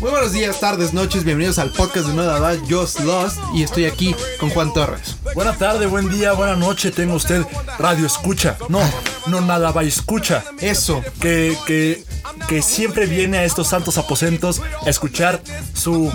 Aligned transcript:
Muy 0.00 0.10
buenos 0.10 0.32
días, 0.32 0.60
tardes, 0.60 0.92
noches, 0.92 1.24
bienvenidos 1.24 1.58
al 1.58 1.70
podcast 1.70 2.06
de 2.08 2.14
Nueva 2.14 2.38
Edad, 2.38 2.58
Just 2.68 3.00
Lost, 3.00 3.38
y 3.54 3.62
estoy 3.62 3.86
aquí 3.86 4.14
con 4.38 4.50
Juan 4.50 4.72
Torres. 4.72 5.16
Buena 5.34 5.56
tarde, 5.56 5.86
buen 5.86 6.08
día, 6.08 6.32
buena 6.32 6.56
noche, 6.56 6.90
tenga 6.90 7.14
usted 7.14 7.44
radio 7.78 8.06
escucha. 8.06 8.56
No, 8.68 8.80
no 9.26 9.40
nada 9.40 9.72
va 9.72 9.82
escucha. 9.82 10.44
Eso, 10.60 11.02
Que, 11.20 11.56
que, 11.66 12.04
que 12.48 12.62
siempre 12.62 13.06
viene 13.06 13.38
a 13.38 13.44
estos 13.44 13.68
santos 13.68 13.98
aposentos 13.98 14.60
a 14.84 14.90
escuchar 14.90 15.42
su... 15.74 16.10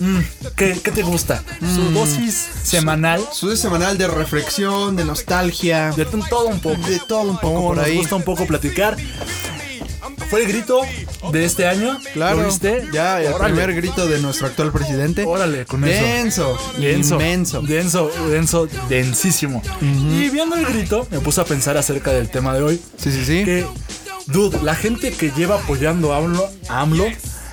mm, 0.00 0.18
¿qué, 0.56 0.78
qué 0.82 0.90
te 0.90 1.02
gusta? 1.02 1.42
Su 1.60 1.90
dosis 1.92 2.34
semanal 2.64 3.22
su 3.32 3.56
semanal 3.56 3.96
de 3.98 4.08
reflexión, 4.08 4.96
de 4.96 5.04
nostalgia, 5.04 5.92
de 5.92 6.04
todo 6.04 6.48
un 6.48 6.60
poco. 6.60 6.76
de 6.88 6.98
todo 7.06 7.22
un 7.30 7.36
poco 7.38 7.54
Como 7.54 7.68
por 7.68 7.76
nos 7.76 7.86
ahí. 7.86 7.96
gusta 7.98 8.16
un 8.16 8.22
poco 8.24 8.46
platicar. 8.46 8.96
Fue 10.28 10.42
el 10.42 10.48
grito 10.48 10.80
de 11.32 11.44
este 11.44 11.66
año. 11.66 11.98
Claro, 12.12 12.42
¿Lo 12.42 12.46
viste? 12.46 12.84
ya 12.92 13.20
el 13.20 13.32
Órale. 13.32 13.52
primer 13.54 13.74
grito 13.74 14.06
de 14.06 14.20
nuestro 14.20 14.46
actual 14.46 14.70
presidente. 14.70 15.24
Órale, 15.26 15.66
con 15.66 15.82
eso. 15.84 16.04
Denso, 16.04 16.58
Denso, 16.78 17.14
inmenso. 17.16 17.62
denso, 17.62 18.10
denso, 18.28 18.68
densísimo. 18.88 19.60
Y 19.80 20.28
viendo 20.30 20.54
el 20.54 20.64
grito, 20.66 21.06
me 21.10 21.18
puse 21.18 21.40
a 21.40 21.44
pensar 21.44 21.76
acerca 21.76 22.12
del 22.12 22.28
tema 22.30 22.54
de 22.54 22.62
hoy. 22.62 22.80
Sí, 22.96 23.10
sí, 23.10 23.24
sí. 23.24 23.44
Que, 23.44 23.66
dude, 24.26 24.62
la 24.62 24.76
gente 24.76 25.10
que 25.10 25.32
lleva 25.32 25.56
apoyando 25.56 26.12
a 26.14 26.18
AMLO, 26.18 26.48
a 26.68 26.80
AMLO 26.82 27.06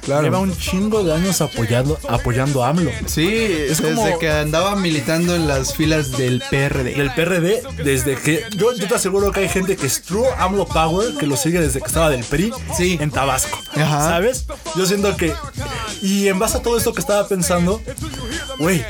Claro. 0.07 0.23
lleva 0.23 0.39
un 0.39 0.57
chingo 0.57 1.03
de 1.03 1.13
años 1.13 1.41
apoyando, 1.41 1.99
apoyando 2.07 2.63
a 2.63 2.69
AMLO. 2.69 2.89
Sí, 3.07 3.27
desde 3.27 3.93
como- 3.93 4.17
que 4.19 4.29
andaba 4.31 4.75
militando 4.77 5.35
en 5.35 5.47
las 5.47 5.75
filas 5.75 6.11
del 6.17 6.41
PRD. 6.49 6.95
Del 6.95 7.11
PRD, 7.13 7.61
desde 7.83 8.15
que. 8.15 8.43
Yo, 8.55 8.73
yo 8.73 8.87
te 8.87 8.95
aseguro 8.95 9.31
que 9.33 9.41
hay 9.41 9.49
gente 9.49 9.75
que 9.75 9.85
es 9.85 10.01
True 10.01 10.25
AMLO 10.37 10.65
Power, 10.65 11.15
que 11.17 11.27
lo 11.27 11.35
sigue 11.35 11.59
desde 11.59 11.81
que 11.81 11.87
estaba 11.87 12.09
del 12.09 12.23
PRI 12.23 12.53
Sí. 12.77 12.97
en 13.01 13.11
Tabasco. 13.11 13.59
Ajá. 13.75 14.01
¿Sabes? 14.09 14.45
Yo 14.77 14.85
siento 14.85 15.15
que. 15.17 15.33
Y 16.01 16.29
en 16.29 16.39
base 16.39 16.57
a 16.57 16.61
todo 16.61 16.77
esto 16.77 16.93
que 16.93 17.01
estaba 17.01 17.27
pensando, 17.27 17.81
güey, 18.59 18.85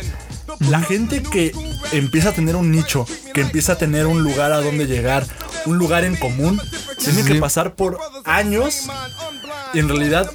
la 0.69 0.81
gente 0.81 1.23
que 1.23 1.51
empieza 1.93 2.29
a 2.29 2.33
tener 2.33 2.55
un 2.55 2.71
nicho, 2.71 3.07
que 3.33 3.41
empieza 3.41 3.73
a 3.73 3.77
tener 3.77 4.05
un 4.05 4.21
lugar 4.23 4.51
a 4.51 4.61
donde 4.61 4.85
llegar, 4.85 5.25
un 5.65 5.77
lugar 5.79 6.03
en 6.05 6.15
común, 6.15 6.61
tiene 7.03 7.23
sí. 7.23 7.27
que 7.31 7.39
pasar 7.39 7.73
por 7.75 7.97
años. 8.23 8.83
Y 9.73 9.79
en 9.79 9.89
realidad, 9.89 10.31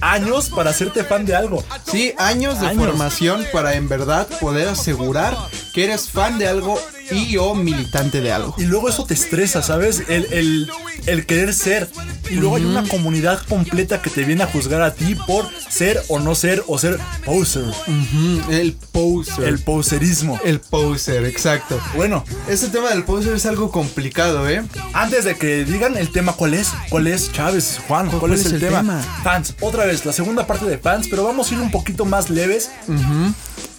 años 0.00 0.50
para 0.50 0.70
hacerte 0.70 1.04
fan 1.04 1.24
de 1.26 1.34
algo. 1.34 1.64
Sí, 1.90 2.14
años 2.18 2.60
de 2.60 2.68
Años. 2.68 2.84
formación 2.84 3.44
para 3.52 3.74
en 3.74 3.88
verdad 3.88 4.26
poder 4.40 4.68
asegurar 4.68 5.36
que 5.72 5.84
eres 5.84 6.08
fan 6.08 6.38
de 6.38 6.48
algo 6.48 6.80
y 7.10 7.36
o 7.36 7.54
militante 7.54 8.20
de 8.20 8.32
algo. 8.32 8.54
Y 8.58 8.64
luego 8.64 8.88
eso 8.88 9.04
te 9.04 9.14
estresa, 9.14 9.62
¿sabes? 9.62 10.02
El, 10.08 10.26
el, 10.32 10.70
el 11.06 11.26
querer 11.26 11.52
ser. 11.54 11.88
Y 12.32 12.36
luego 12.36 12.56
hay 12.56 12.64
una 12.64 12.88
comunidad 12.88 13.42
completa 13.46 14.00
que 14.00 14.08
te 14.08 14.24
viene 14.24 14.42
a 14.42 14.46
juzgar 14.46 14.80
a 14.80 14.94
ti 14.94 15.14
por 15.14 15.46
ser 15.68 16.02
o 16.08 16.18
no 16.18 16.34
ser 16.34 16.64
o 16.66 16.78
ser 16.78 16.98
poser. 17.26 17.64
El 18.50 18.72
poser. 18.90 19.44
El 19.44 19.58
poserismo. 19.58 20.40
El 20.42 20.60
poser, 20.60 21.26
exacto. 21.26 21.78
Bueno, 21.94 22.24
Este 22.48 22.68
tema 22.68 22.88
del 22.88 23.04
poser 23.04 23.34
es 23.34 23.44
algo 23.44 23.70
complicado, 23.70 24.48
¿eh? 24.48 24.62
antes 24.94 25.24
de 25.24 25.36
que 25.36 25.64
digan 25.64 25.96
el 25.96 26.10
tema, 26.10 26.32
¿cuál 26.32 26.54
es? 26.54 26.72
¿Cuál 26.88 27.06
es, 27.06 27.30
Chávez, 27.32 27.80
Juan? 27.86 28.08
¿Cuál, 28.10 28.32
es, 28.32 28.46
el, 28.46 28.60
tema? 28.60 28.78
tema? 28.78 29.02
Fans. 29.22 29.54
Otra 29.60 29.84
vez, 29.84 30.06
la 30.06 30.12
segunda 30.12 30.46
parte 30.46 30.64
de 30.64 30.78
fans, 30.78 31.08
pero 31.10 31.24
vamos 31.24 31.50
a 31.50 31.54
ir 31.54 31.60
un 31.60 31.70
poquito 31.70 32.04
más 32.04 32.30
leves. 32.30 32.70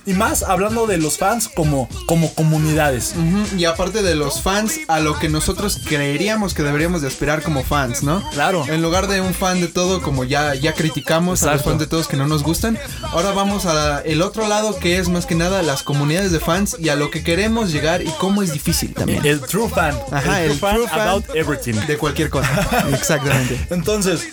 Y 0.05 0.13
más 0.13 0.43
hablando 0.43 0.85
de 0.87 0.97
los 0.97 1.17
fans 1.17 1.47
como, 1.47 1.87
como 2.05 2.33
comunidades. 2.33 3.15
Ujú, 3.17 3.55
Y 3.57 3.65
aparte 3.65 4.01
de 4.01 4.15
los 4.15 4.41
fans, 4.41 4.79
a 4.88 5.00
lo 5.00 5.17
que 5.17 5.29
nosotros 5.29 5.79
creeríamos 5.85 6.53
que 6.53 6.63
deberíamos 6.63 7.01
de 7.01 7.07
aspirar 7.07 7.41
como 7.41 7.63
fans, 7.63 8.03
¿no? 8.03 8.22
Claro. 8.31 8.66
En 8.67 8.81
lugar 8.81 9.07
de 9.07 9.22
un 9.22 9.33
fan 9.33 9.61
de 9.61 9.67
todo, 9.67 10.01
como 10.01 10.23
ya, 10.25 10.55
ya 10.55 10.73
criticamos 10.73 11.44
a 11.44 11.45
los 11.47 11.53
Exacto. 11.55 11.69
fans 11.69 11.79
de 11.79 11.88
todos 11.88 12.07
que 12.07 12.17
no 12.17 12.28
nos 12.28 12.44
gustan, 12.44 12.78
ahora 13.11 13.31
vamos 13.31 13.66
a 13.66 14.01
el 14.01 14.22
otro 14.22 14.47
lado 14.47 14.78
que 14.78 14.97
es 14.97 15.07
más 15.09 15.25
que 15.25 15.35
nada 15.35 15.61
las 15.61 15.83
comunidades 15.83 16.31
de 16.31 16.39
fans 16.39 16.75
y 16.79 16.89
a 16.89 16.95
lo 16.95 17.09
que 17.09 17.23
queremos 17.23 17.72
llegar 17.72 18.01
y 18.01 18.09
cómo 18.19 18.41
es 18.44 18.51
difícil 18.51 18.94
también. 18.94 19.25
El 19.25 19.39
true 19.41 19.69
fan. 19.69 19.97
Ajá, 20.11 20.41
el 20.44 20.59
true 20.59 20.72
true 20.73 20.88
fan 20.88 20.99
about 21.07 21.25
everything. 21.35 21.73
De 21.88 21.97
cualquier 21.97 22.29
cosa. 22.29 22.49
Exactamente. 22.94 23.67
Entonces, 23.69 24.28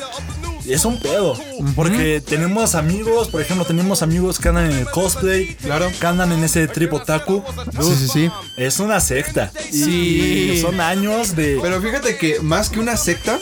es 0.73 0.85
un 0.85 0.99
pedo. 0.99 1.37
Porque 1.75 2.21
tenemos 2.21 2.75
amigos, 2.75 3.29
por 3.29 3.41
ejemplo, 3.43 3.65
tenemos 3.65 4.03
amigos 4.03 4.39
que 4.39 4.49
andan 4.49 4.71
en 4.71 4.79
el 4.79 4.87
cosplay. 4.91 5.55
Claro. 5.57 5.91
Que 5.99 6.07
andan 6.07 6.33
en 6.33 6.43
ese 6.45 6.67
trip 6.69 6.93
otaku. 6.93 7.43
Sí, 7.81 7.95
sí, 7.97 8.09
sí. 8.09 8.31
Es 8.57 8.79
una 8.81 9.01
secta. 9.01 9.51
Y- 9.73 9.85
Sí. 9.85 10.51
y 10.55 10.61
son 10.61 10.81
años 10.81 11.37
de. 11.37 11.59
Pero 11.63 11.81
fíjate 11.81 12.17
que 12.17 12.41
más 12.41 12.69
que 12.71 12.81
una 12.81 12.97
secta, 12.97 13.39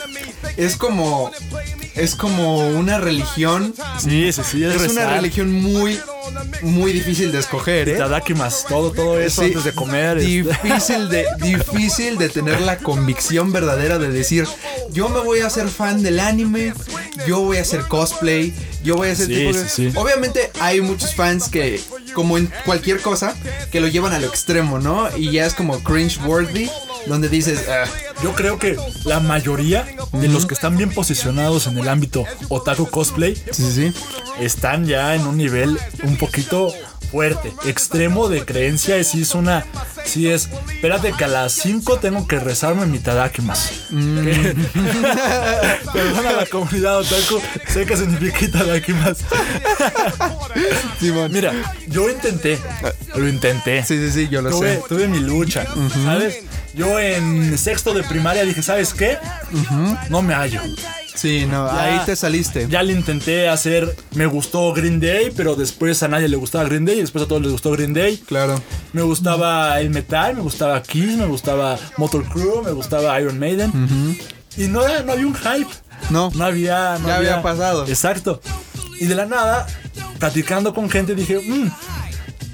es 0.57 0.77
como. 0.77 1.31
Es 1.95 2.15
como 2.15 2.59
una 2.69 2.99
religión. 2.99 3.75
sí, 3.99 4.33
sí, 4.33 4.43
sí. 4.49 4.65
Es, 4.65 4.81
Es 4.81 4.93
una 4.93 5.07
religión 5.15 5.51
muy, 5.53 5.99
muy 6.63 6.93
difícil 6.93 7.33
de 7.33 7.39
escoger, 7.39 7.89
¿eh? 7.89 7.97
Tadakimas, 7.97 8.65
todo, 8.69 8.91
todo 8.93 9.21
eso 9.21 9.43
Sí, 9.43 9.49
antes 9.49 9.65
de 9.65 9.73
comer. 9.73 10.19
este. 10.19 10.29
Difícil 10.63 11.09
de, 11.09 11.27
difícil 11.41 12.19
de 12.19 12.29
tener 12.29 12.61
la 12.61 12.79
convicción 12.79 13.53
verdadera 13.53 13.99
de 13.99 14.09
decir, 14.11 14.47
yo 14.91 15.09
me 15.09 15.21
voy 15.21 15.41
a 15.41 15.47
hacer 15.47 15.69
fan 15.69 16.03
del 16.03 16.21
anime, 16.21 16.73
yo 17.27 17.41
voy 17.41 17.59
a 17.59 17.63
hacer 17.63 17.83
cosplay, 17.89 18.53
yo 18.83 18.97
voy 18.97 19.09
a 19.09 19.13
hacer 19.13 19.27
Sí, 19.27 19.35
tipo 19.35 19.53
de... 19.59 19.69
sí, 19.69 19.91
sí. 19.91 19.97
Obviamente 19.97 20.51
hay 20.61 20.81
muchos 20.81 21.15
fans 21.15 21.49
que, 21.49 21.81
como 22.15 22.39
en 22.39 22.51
cualquier 22.65 23.01
cosa, 23.01 23.35
que 23.71 23.81
lo 23.81 23.89
llevan 23.89 24.13
a 24.13 24.19
lo 24.19 24.27
extremo, 24.27 24.79
¿no? 24.79 25.09
Y 25.17 25.31
ya 25.33 25.47
es 25.47 25.55
como 25.55 25.79
cringe 25.83 26.19
worthy, 26.25 26.71
donde 27.09 27.29
dices, 27.29 27.65
"Ah, 27.69 27.85
Yo 28.23 28.35
creo 28.35 28.59
que 28.59 28.77
la 29.05 29.21
mayoría 29.21 29.87
de 30.13 30.29
los 30.29 30.45
que 30.47 30.55
están 30.55 30.77
bien 30.77 30.91
posicionados 30.91 31.67
en 31.69 31.79
el 31.79 31.89
ámbito 31.89 32.25
otaku 32.49 32.87
cosplay 32.91 33.37
sí, 33.37 33.43
sí, 33.53 33.73
sí. 33.73 33.93
están 34.41 34.87
ya 34.87 35.15
en 35.15 35.25
un 35.27 35.37
nivel 35.37 35.79
un 36.03 36.17
poquito 36.17 36.73
fuerte, 37.13 37.53
extremo 37.65 38.29
de 38.29 38.45
creencia. 38.45 38.99
Y 38.99 39.05
si 39.05 39.23
es 39.23 39.35
una. 39.37 39.65
Si 40.05 40.29
es. 40.29 40.49
Espérate 40.75 41.13
que 41.13 41.25
a 41.25 41.29
las 41.29 41.53
5 41.53 41.99
tengo 41.99 42.27
que 42.27 42.39
rezarme 42.41 42.87
mi 42.87 42.99
Tadakimas. 42.99 43.71
Que- 43.91 44.57
Perdona 45.93 46.31
a 46.31 46.33
la 46.33 46.47
comunidad 46.47 46.99
otaku, 46.99 47.41
sé 47.69 47.87
qué 47.87 47.97
significa 47.97 48.59
Tadakimas. 48.59 49.19
Mira, 51.31 51.53
yo 51.87 52.11
intenté, 52.11 52.59
lo 53.15 53.29
intenté. 53.29 53.85
Sí, 53.85 53.97
sí, 53.99 54.11
sí, 54.11 54.29
yo 54.29 54.43
lo 54.43 54.51
Tuve, 54.51 54.77
sé. 54.77 54.83
tuve 54.89 55.09
mi 55.09 55.21
lucha, 55.21 55.67
¿sabes? 56.05 56.39
Yo 56.75 56.99
en 57.01 57.57
sexto 57.59 57.93
de 57.95 58.03
primaria 58.05 58.45
dije, 58.45 58.63
¿sabes 58.63 58.95
qué? 58.95 59.19
No 60.11 60.23
me 60.23 60.35
hallo. 60.35 60.61
Sí, 61.15 61.47
no, 61.51 61.67
Ya- 61.67 61.83
ahí 61.83 62.01
te 62.07 62.15
saliste. 62.15 62.69
Ya 62.71 62.83
le 62.85 62.93
intenté 62.93 63.49
hacer, 63.49 63.97
me 64.15 64.27
gustó 64.27 64.73
Green 64.73 65.01
Day, 65.01 65.33
pero 65.37 65.57
después 65.57 66.01
a 66.05 66.09
nadie 66.09 66.29
le 66.29 66.37
gustaba 66.37 66.65
Green 66.65 66.85
Day 66.85 66.99
y 66.99 67.01
después 67.01 67.25
a 67.25 67.29
todos 67.29 67.43
les 67.43 67.51
gustó 67.51 67.73
Green 67.73 67.93
Day. 67.93 68.19
Claro. 68.19 68.63
Me 68.93 69.03
gustaba 69.03 69.81
el 69.81 69.91
metal, 69.91 70.37
me 70.37 70.43
gustaba 70.43 70.81
Kiss, 70.83 71.17
me 71.17 71.27
gustaba 71.27 71.77
Motor 71.97 72.25
Crew, 72.29 72.63
me 72.63 72.71
gustaba 72.71 73.21
Iron 73.21 73.39
Maiden. 73.39 73.73
Y 74.57 74.69
no, 74.69 74.81
no 75.05 75.13
había 75.13 75.27
un 75.27 75.35
hype. 75.35 75.71
No. 76.11 76.31
No 76.35 76.45
había. 76.45 76.99
no 77.01 77.09
Ya 77.09 77.17
había 77.17 77.43
pasado. 77.43 77.85
Exacto. 77.89 78.41
Y 79.01 79.07
de 79.07 79.15
la 79.17 79.27
nada, 79.27 79.67
platicando 80.21 80.73
con 80.75 80.89
gente, 80.91 81.15
dije, 81.17 81.41
"Mm, 81.41 81.69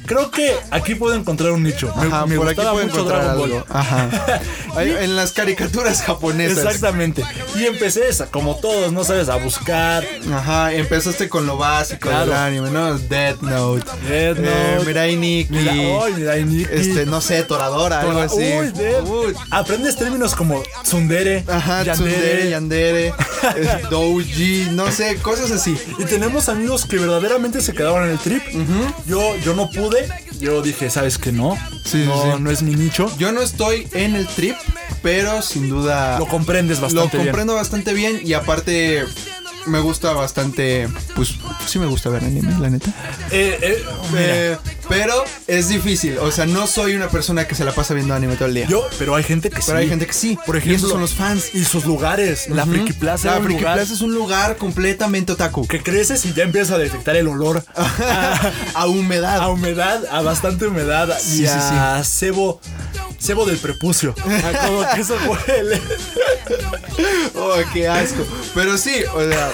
creo 0.07 0.31
que 0.31 0.55
aquí 0.71 0.95
puedo 0.95 1.15
encontrar 1.15 1.53
un 1.53 1.63
nicho. 1.63 1.93
Me, 1.97 2.07
Ajá, 2.07 2.27
me 2.27 2.37
por 2.37 2.49
aquí 2.49 2.57
puedo 2.57 2.75
mucho 2.75 2.85
encontrar 2.87 3.23
Dragon 3.25 3.43
algo. 3.43 3.57
Ball. 3.57 3.77
Ajá. 3.77 4.09
En 4.77 5.15
las 5.15 5.31
caricaturas 5.31 6.03
japonesas. 6.03 6.59
Exactamente. 6.59 7.23
Y 7.55 7.65
empecé, 7.65 8.09
esa, 8.09 8.27
como 8.27 8.57
todos, 8.57 8.93
¿no 8.93 9.05
sabes? 9.05 9.29
A 9.29 9.37
buscar. 9.37 10.05
Ajá, 10.33 10.73
empezaste 10.73 11.29
con 11.29 11.47
lo 11.47 11.57
básico 11.57 12.09
Claro. 12.09 12.27
del 12.33 12.35
anime, 12.35 12.71
¿no? 12.73 12.99
Death 12.99 13.41
Note. 13.41 13.85
Death 14.09 14.39
Eh, 14.41 14.75
Note. 14.77 14.85
Mirai 14.87 15.15
Nikki. 15.15 15.53
Mira, 15.53 15.73
ay, 15.73 16.13
mira, 16.17 16.39
y 16.39 16.45
Nikki. 16.45 16.75
Este, 16.75 17.07
no 17.07 17.21
sé, 17.21 17.45
Toradora, 17.45 18.01
algo 18.01 18.19
así. 18.19 18.37
Uy. 18.37 18.73
Uy. 19.09 19.35
Aprendes 19.53 19.95
términos 19.97 20.35
como 20.35 20.61
tsundere, 20.83 21.45
Ajá, 21.47 21.85
Tsundere, 21.85 22.51
Yandere, 22.51 23.07
eh, 23.57 23.83
Douji, 23.91 24.71
no 24.73 24.91
sé, 24.91 25.17
cosas 25.23 25.53
así. 25.53 25.79
Y 26.01 26.05
tenemos 26.05 26.49
amigos 26.49 26.85
que 26.85 26.97
verdaderamente 26.99 27.61
se 27.61 27.73
quedaron 27.75 28.03
en 28.07 28.11
el 28.11 28.19
trip. 28.19 28.43
Yo, 29.07 29.37
yo 29.45 29.55
no 29.55 29.71
pude. 29.71 29.94
Yo 30.41 30.63
dije, 30.63 30.91
¿sabes 30.91 31.19
qué? 31.19 31.33
No. 31.33 31.57
Sí, 31.85 32.05
no, 32.07 32.23
sí. 32.23 32.29
no 32.43 32.51
es 32.51 32.63
mi 32.63 32.75
nicho. 32.75 33.11
Yo 33.19 33.33
no 33.33 33.41
estoy 33.43 33.89
en 33.93 34.15
el 34.17 34.27
trip, 34.27 34.57
pero 35.03 35.43
sin 35.43 35.69
duda 35.69 36.19
Lo 36.19 36.27
comprendes 36.27 36.79
lo 36.79 36.85
bastante 36.85 37.17
bien. 37.19 37.29
comprendo 37.29 37.55
bastante 37.55 37.93
bien 37.95 38.21
y 38.25 38.33
aparte 38.33 39.05
me 39.67 39.81
gusta 39.81 40.13
bastante, 40.13 40.89
pues 41.15 41.35
sí 41.67 41.79
me 41.79 41.87
gusta 41.87 42.11
ver 42.11 42.25
anime, 42.25 42.59
la 42.61 42.71
neta. 42.71 42.91
Eh, 43.31 43.59
eh, 43.61 43.85
Eh, 44.17 44.57
pero 44.89 45.25
es 45.47 45.69
difícil, 45.69 46.19
o 46.19 46.31
sea, 46.31 46.45
no 46.47 46.67
soy 46.67 46.95
una 46.95 47.09
persona 47.09 47.47
que 47.47 47.55
se 47.55 47.65
la 47.65 47.73
pasa 47.73 47.95
viendo 47.95 48.15
anime 48.15 48.37
todo 48.37 48.49
el 48.49 48.55
día. 48.55 48.67
yo, 48.69 48.87
pero 48.99 49.15
hay 49.15 49.25
gente 49.25 49.49
que 49.51 49.57
sí. 49.57 49.63
pero 49.67 49.79
hay 49.79 49.89
gente 49.89 50.07
que 50.07 50.13
sí, 50.13 50.39
Por 50.47 50.57
y 50.57 50.59
ejemplo, 50.59 50.77
esos 50.77 50.91
son 50.91 51.01
los 51.01 51.15
fans. 51.15 51.55
Y 51.55 51.65
sus 51.65 51.85
lugares. 51.87 52.49
La 52.49 52.67
Friki 52.67 52.93
Plaza. 52.93 53.35
La 53.35 53.41
Friki 53.41 53.61
lugar 53.61 53.77
Plaza 53.77 53.95
es 53.95 54.01
un 54.03 54.15
lugar 54.15 54.57
completamente 54.57 55.33
otaku. 55.33 55.67
Que 55.67 55.83
creces 55.83 56.25
y 56.27 56.33
ya 56.35 56.45
empiezas 56.45 56.73
a 56.73 56.79
detectar 56.79 57.17
el 57.17 57.29
olor 57.29 57.65
a 58.75 58.87
humedad. 58.87 59.39
a 59.41 59.49
humedad, 59.49 60.05
a 60.11 60.21
bastante 60.23 60.67
humedad 60.67 61.19
Sí, 61.19 61.45
y 61.45 61.47
sí, 61.47 61.53
a 61.53 62.03
cebo, 62.05 62.61
cebo 63.19 63.47
del 63.47 63.57
prepucio. 63.59 64.15
Como 64.67 64.87
que 64.95 65.01
eso 65.01 65.17
huele. 65.27 65.81
Oh, 67.35 67.55
qué 67.73 67.89
asco. 67.89 68.25
Pero 68.55 68.77
sí, 68.79 69.03
o 69.15 69.21
sea, 69.29 69.51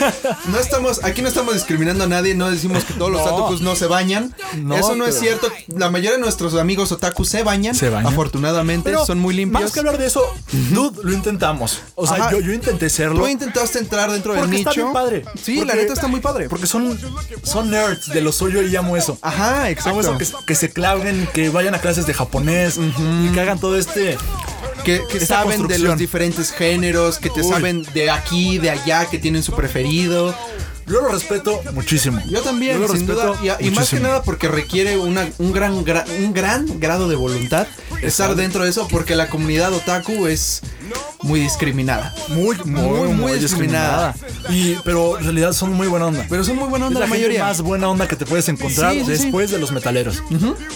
no 0.47 0.59
estamos, 0.59 1.05
aquí 1.05 1.23
no 1.23 1.29
estamos 1.29 1.55
discriminando 1.55 2.05
a 2.05 2.07
nadie, 2.07 2.35
no 2.35 2.51
decimos 2.51 2.85
que 2.85 2.95
todos 2.95 3.11
los 3.11 3.25
No. 3.25 3.35
otakus 3.35 3.61
no 3.61 3.77
se 3.77 3.87
bañan. 3.87 4.35
No, 4.59 4.77
Eso 4.77 4.95
no 4.97 5.07
es 5.07 5.19
cierto. 5.19 5.49
La 5.69 5.91
mayoría 5.91 6.13
de 6.13 6.19
nuestros 6.19 6.55
amigos 6.55 6.93
otakus 6.93 7.29
se 7.29 7.43
bañan. 7.43 7.75
Se 7.75 7.89
bañan. 7.89 8.13
Afortunadamente, 8.13 8.91
Pero 8.91 9.05
son 9.07 9.19
muy 9.19 9.35
limpios. 9.35 9.63
Más 9.63 9.73
que 9.73 9.81
hablar 9.81 9.99
de 9.99 10.07
eso, 10.07 10.25
dude, 10.71 11.01
lo 11.03 11.13
intentamos. 11.13 11.81
O 11.95 12.07
sea, 12.07 12.17
Ajá. 12.17 12.33
yo, 12.33 12.41
yo 12.41 12.53
intenté 12.53 12.89
serlo. 12.91 13.21
Tú 13.21 13.27
intentaste 13.29 13.79
entrar 13.79 14.11
dentro 14.11 14.35
del 14.35 14.49
nicho. 14.51 14.71
está 14.71 14.81
bien 14.81 14.93
padre. 14.93 15.25
Sí, 15.43 15.57
la 15.57 15.67
Porque- 15.67 15.77
neta 15.83 15.93
está 15.95 16.07
muy 16.09 16.21
padre. 16.21 16.49
Porque 16.49 16.67
son, 16.67 16.99
son 17.43 17.71
nerds 17.71 18.09
de 18.09 18.21
lo 18.21 18.33
suyo 18.33 18.63
y 18.63 18.75
amo 18.77 18.97
eso. 18.97 19.19
Ajá, 19.23 19.57
Amo 19.59 19.67
exacto. 19.67 20.01
eso, 20.01 20.19
que, 20.19 20.27
que 20.47 20.55
se 20.55 20.71
claven, 20.73 21.29
que 21.33 21.49
vayan 21.51 21.75
a 21.75 21.79
clases 21.81 22.07
de 22.07 22.15
japonés 22.15 22.79
y 22.79 23.29
que 23.33 23.41
hagan 23.41 23.59
todo 23.59 23.77
este. 23.77 24.17
Que, 24.83 25.01
saben 25.25 25.67
de 25.67 25.79
los 25.79 25.97
diferentes 25.99 26.51
géneros, 26.53 27.19
que 27.19 27.31
te 27.31 27.43
Uy. 27.43 27.49
saben 27.49 27.83
de 27.95 28.11
aquí, 28.11 28.59
de 28.59 28.71
allá, 28.71 29.07
que 29.07 29.19
tienen 29.19 29.43
su 29.43 29.53
preferido. 29.53 30.35
Yo 30.87 31.01
lo 31.03 31.09
respeto 31.09 31.61
muchísimo. 31.73 32.21
Yo 32.29 32.41
también, 32.43 32.81
Yo 32.81 32.89
lo 32.89 32.93
sin 32.95 33.07
duda. 33.07 33.35
Y, 33.61 33.69
y 33.69 33.71
más 33.71 33.91
que 33.91 34.01
nada 34.01 34.23
porque 34.25 34.49
requiere 34.49 34.99
una- 34.99 35.29
un, 35.39 35.53
gran, 35.53 35.85
gra- 35.85 36.05
un 36.19 36.33
gran 36.33 36.81
grado 36.81 37.09
de 37.09 37.15
voluntad 37.15 37.69
estar 38.03 38.35
dentro 38.35 38.65
de 38.65 38.71
eso, 38.71 38.89
porque 38.89 39.15
la 39.15 39.29
comunidad 39.29 39.73
otaku 39.73 40.27
es 40.27 40.63
muy 41.23 41.41
discriminada. 41.41 42.15
Muy, 42.29 42.57
muy, 42.65 43.09
muy, 43.13 43.39
discriminada. 43.39 44.15
Y, 44.49 44.75
pero 44.85 45.19
en 45.19 45.25
realidad 45.25 45.53
son 45.53 45.73
muy 45.73 45.87
buena 45.87 46.07
onda. 46.07 46.25
Pero 46.29 46.45
son 46.45 46.57
muy 46.57 46.69
buena 46.69 46.87
Es 46.87 46.89
onda 46.89 47.01
la, 47.01 47.07
la, 47.07 47.11
mayoría. 47.11 47.45
más 47.45 47.61
buena 47.61 47.89
onda 47.89 48.09
que 48.09 48.17
te 48.17 48.25
puedes 48.27 48.49
encontrar 48.49 48.93
Sí, 48.93 49.01
sí, 49.01 49.05
sí. 49.05 49.11
después 49.25 49.51
de 49.51 49.59
los 49.59 49.71
metaleros. 49.73 50.23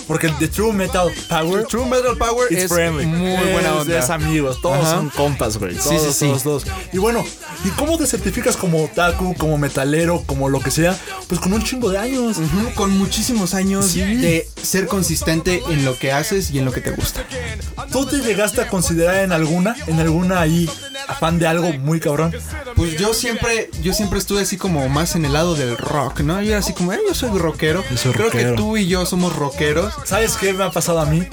Porque 0.06 0.26
el 0.26 0.38
de 0.38 0.48
True 0.48 0.72
Metal 0.72 1.10
Power 1.28 1.64
True 1.66 1.86
Metal 1.86 2.16
Power 2.16 2.52
es 2.52 2.68
friendly. 2.70 3.06
muy 3.06 3.30
Es- 3.32 3.52
buena 3.52 3.74
onda. 3.76 3.98
Es 3.98 4.10
amigos, 4.10 4.60
todos 4.60 4.78
Ajá. 4.84 4.96
son 4.96 5.10
compas, 5.10 5.56
güey. 5.58 5.74
Sí, 5.74 5.80
Todos, 5.88 6.02
sí, 6.02 6.12
sí. 6.12 6.26
todos, 6.26 6.42
todos. 6.42 6.64
Y 6.92 6.98
bueno, 6.98 7.24
¿y 7.64 7.68
cómo 7.70 7.96
te 7.98 8.06
certificas 8.06 8.56
como 8.56 8.84
otaku, 8.84 9.34
como 9.36 9.56
metalero, 9.58 10.22
como 10.26 10.48
lo 10.48 10.60
que 10.60 10.70
sea? 10.70 10.96
Pues 11.28 11.40
con 11.40 11.52
un 11.52 11.62
chingo 11.64 11.90
de 11.90 11.98
años. 11.98 12.36
Con 12.74 12.96
muchísimos 12.98 13.54
años 13.54 13.94
de 13.94 14.46
ser 14.62 14.86
consistente 14.86 15.62
en 15.68 15.84
lo 15.84 15.98
que 15.98 16.12
haces 16.12 16.50
y 16.50 16.58
en 16.58 16.64
lo 16.64 16.72
que 16.72 16.80
te 16.80 16.90
gusta. 16.90 17.24
¿Tú 17.90 18.06
te 18.06 18.18
llegaste 18.18 18.60
a 18.60 18.68
considerar 18.68 19.16
en 19.24 19.32
alguna, 19.32 19.76
en 19.86 20.00
alguna 20.00 20.33
ahí, 20.36 20.68
fan 21.20 21.38
de 21.38 21.46
algo 21.46 21.72
muy 21.74 22.00
cabrón? 22.00 22.34
Pues 22.76 22.96
yo 22.98 23.14
siempre, 23.14 23.70
yo 23.82 23.92
siempre 23.92 24.18
estuve 24.18 24.42
así 24.42 24.56
como 24.56 24.88
más 24.88 25.14
en 25.16 25.24
el 25.24 25.32
lado 25.32 25.54
del 25.54 25.76
rock, 25.76 26.20
¿no? 26.20 26.40
Yo 26.42 26.50
era 26.50 26.58
así 26.58 26.72
como, 26.72 26.92
"Eh, 26.92 26.98
yo 27.08 27.14
soy 27.14 27.38
rockero. 27.38 27.84
Yo 27.90 27.96
soy 27.96 28.12
Creo 28.12 28.26
rockero. 28.26 28.50
que 28.52 28.56
tú 28.56 28.76
y 28.76 28.86
yo 28.88 29.06
somos 29.06 29.34
rockeros. 29.36 29.92
¿Sabes 30.04 30.36
qué 30.36 30.52
me 30.52 30.64
ha 30.64 30.70
pasado 30.70 31.00
a 31.00 31.06
mí? 31.06 31.26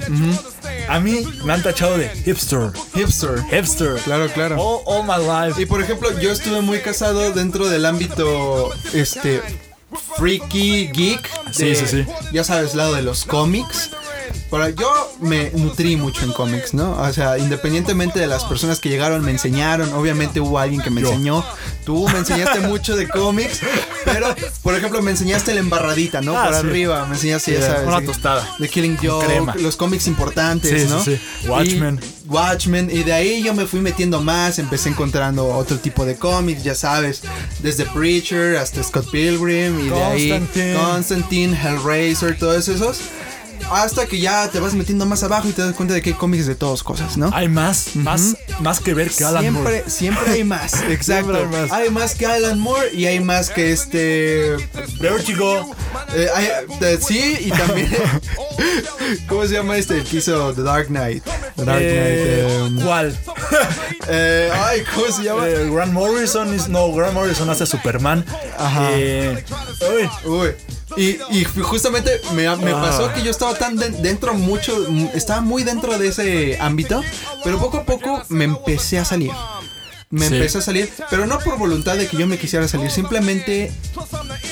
A 0.88 1.00
mí 1.00 1.26
me 1.44 1.52
han 1.52 1.62
tachado 1.62 1.96
de 1.96 2.08
hipster. 2.24 2.70
Hipster. 2.94 3.42
Hipster. 3.50 3.94
Claro, 4.04 4.28
claro. 4.32 4.56
All, 4.60 4.82
all 4.86 5.02
my 5.06 5.24
life. 5.48 5.60
Y 5.60 5.66
por 5.66 5.82
ejemplo, 5.82 6.18
yo 6.20 6.30
estuve 6.30 6.60
muy 6.60 6.80
casado 6.80 7.32
dentro 7.32 7.68
del 7.68 7.86
ámbito, 7.86 8.72
este, 8.92 9.40
freaky, 10.16 10.88
geek. 10.92 11.28
Sí, 11.52 11.74
sí, 11.74 11.86
sí. 11.86 12.06
Ya 12.32 12.44
sabes, 12.44 12.74
lado 12.74 12.94
de 12.94 13.02
los 13.02 13.24
cómics. 13.24 13.90
Pero 14.52 14.68
yo 14.68 15.12
me 15.20 15.50
nutrí 15.54 15.96
mucho 15.96 16.26
en 16.26 16.32
cómics, 16.32 16.74
¿no? 16.74 16.92
O 16.92 17.12
sea, 17.14 17.38
independientemente 17.38 18.20
de 18.20 18.26
las 18.26 18.44
personas 18.44 18.80
que 18.80 18.90
llegaron, 18.90 19.24
me 19.24 19.30
enseñaron. 19.30 19.90
Obviamente 19.94 20.40
hubo 20.40 20.58
alguien 20.58 20.82
que 20.82 20.90
me 20.90 21.00
Yo. 21.00 21.08
enseñó. 21.08 21.42
Tú 21.86 22.06
me 22.10 22.18
enseñaste 22.18 22.60
mucho 22.68 22.94
de 22.94 23.08
cómics. 23.08 23.60
Pero, 24.04 24.26
por 24.62 24.74
ejemplo, 24.74 25.00
me 25.00 25.10
enseñaste 25.10 25.54
la 25.54 25.60
embarradita, 25.60 26.20
¿no? 26.20 26.36
Ah, 26.38 26.44
por 26.48 26.54
sí. 26.60 26.66
arriba. 26.66 27.06
Me 27.06 27.14
enseñaste, 27.14 27.54
ya 27.54 27.66
sabes. 27.66 27.88
una 27.88 28.04
tostada. 28.04 28.46
De 28.58 28.68
Killing 28.68 28.98
Joke, 29.02 29.54
los 29.62 29.76
cómics 29.76 30.06
importantes, 30.06 30.90
¿no? 30.90 31.02
sí. 31.02 31.18
Watchmen. 31.46 31.98
Y- 32.02 32.28
Watchmen. 32.28 32.90
Y 32.90 33.04
de 33.04 33.12
ahí 33.14 33.42
yo 33.42 33.54
me 33.54 33.64
fui 33.64 33.80
metiendo 33.80 34.20
más. 34.20 34.58
Empecé 34.58 34.90
encontrando 34.90 35.46
otro 35.48 35.78
tipo 35.78 36.04
de 36.04 36.16
cómics, 36.16 36.62
ya 36.62 36.74
sabes. 36.74 37.22
Desde 37.60 37.86
Preacher 37.86 38.58
hasta 38.58 38.82
Scott 38.82 39.10
Pilgrim. 39.10 39.80
Y 39.80 39.88
de 39.88 40.02
ahí 40.02 40.28
Constantine. 40.28 40.74
Constantine, 40.74 41.56
Hellraiser, 41.58 42.38
todos 42.38 42.68
esos. 42.68 42.98
Hasta 43.70 44.06
que 44.06 44.18
ya 44.20 44.48
te 44.50 44.60
vas 44.60 44.74
metiendo 44.74 45.06
más 45.06 45.22
abajo 45.22 45.48
y 45.48 45.52
te 45.52 45.62
das 45.62 45.74
cuenta 45.74 45.94
de 45.94 46.02
que 46.02 46.10
hay 46.10 46.16
cómics 46.16 46.46
de 46.46 46.54
todas 46.54 46.82
cosas, 46.82 47.16
¿no? 47.16 47.30
Hay 47.32 47.48
más, 47.48 47.94
más, 47.96 48.36
más 48.60 48.80
que 48.80 48.92
ver 48.94 49.10
que 49.10 49.24
Alan 49.24 49.42
Siempre, 49.42 49.62
Moore. 49.62 49.84
siempre 49.90 50.30
hay 50.32 50.44
más, 50.44 50.82
exacto. 50.90 51.34
Hay 51.36 51.46
más. 51.46 51.72
hay 51.72 51.90
más 51.90 52.14
que 52.14 52.26
Alan 52.26 52.58
Moore 52.58 52.90
y 52.92 53.06
hay 53.06 53.20
más 53.20 53.50
que 53.50 53.72
este 53.72 54.56
Vertigo. 55.00 55.74
eh, 56.14 56.28
hay- 56.34 56.48
eh, 56.80 56.98
sí, 57.06 57.36
y 57.40 57.50
también. 57.50 57.90
¿Cómo 59.28 59.44
se 59.46 59.54
llama 59.54 59.76
este? 59.76 59.98
El 59.98 60.04
que 60.04 60.18
hizo 60.18 60.52
The 60.54 60.62
Dark 60.62 60.86
Knight. 60.88 61.24
The 61.56 61.64
Dark 61.64 61.80
Eh, 61.82 62.56
Knight. 62.68 62.78
eh, 62.80 62.84
¿Cuál? 62.84 63.18
eh, 64.08 64.50
ay, 64.54 64.82
¿cómo 64.94 65.06
se 65.14 65.22
llama? 65.24 65.48
Eh, 65.48 65.68
Grant 65.70 65.92
Morrison 65.92 66.54
is, 66.54 66.68
no, 66.68 66.92
Grant 66.92 67.14
Morrison 67.14 67.48
hace 67.50 67.66
Superman. 67.66 68.24
Ajá. 68.58 68.90
Uy, 68.92 70.08
Uy. 70.30 70.54
Y, 70.96 71.18
y 71.30 71.44
justamente 71.44 72.20
me, 72.34 72.42
me 72.56 72.72
Ah. 72.72 72.80
pasó 72.82 73.12
que 73.12 73.22
yo 73.22 73.30
estaba 73.30 73.54
tan 73.54 73.76
de- 73.76 73.90
dentro 73.90 74.34
mucho, 74.34 74.86
estaba 75.14 75.40
muy 75.40 75.62
dentro 75.64 75.98
de 75.98 76.08
ese 76.08 76.58
ámbito, 76.60 77.02
pero 77.44 77.58
poco 77.58 77.78
a 77.78 77.84
poco 77.84 78.22
me 78.28 78.44
empecé 78.44 78.98
a 78.98 79.04
salir. 79.04 79.30
Me 80.10 80.28
Sí. 80.28 80.34
empecé 80.34 80.58
a 80.58 80.60
salir, 80.62 80.90
pero 81.08 81.24
no 81.26 81.38
por 81.38 81.56
voluntad 81.56 81.96
de 81.96 82.06
que 82.06 82.18
yo 82.18 82.26
me 82.26 82.36
quisiera 82.38 82.68
salir, 82.68 82.90
simplemente 82.90 83.72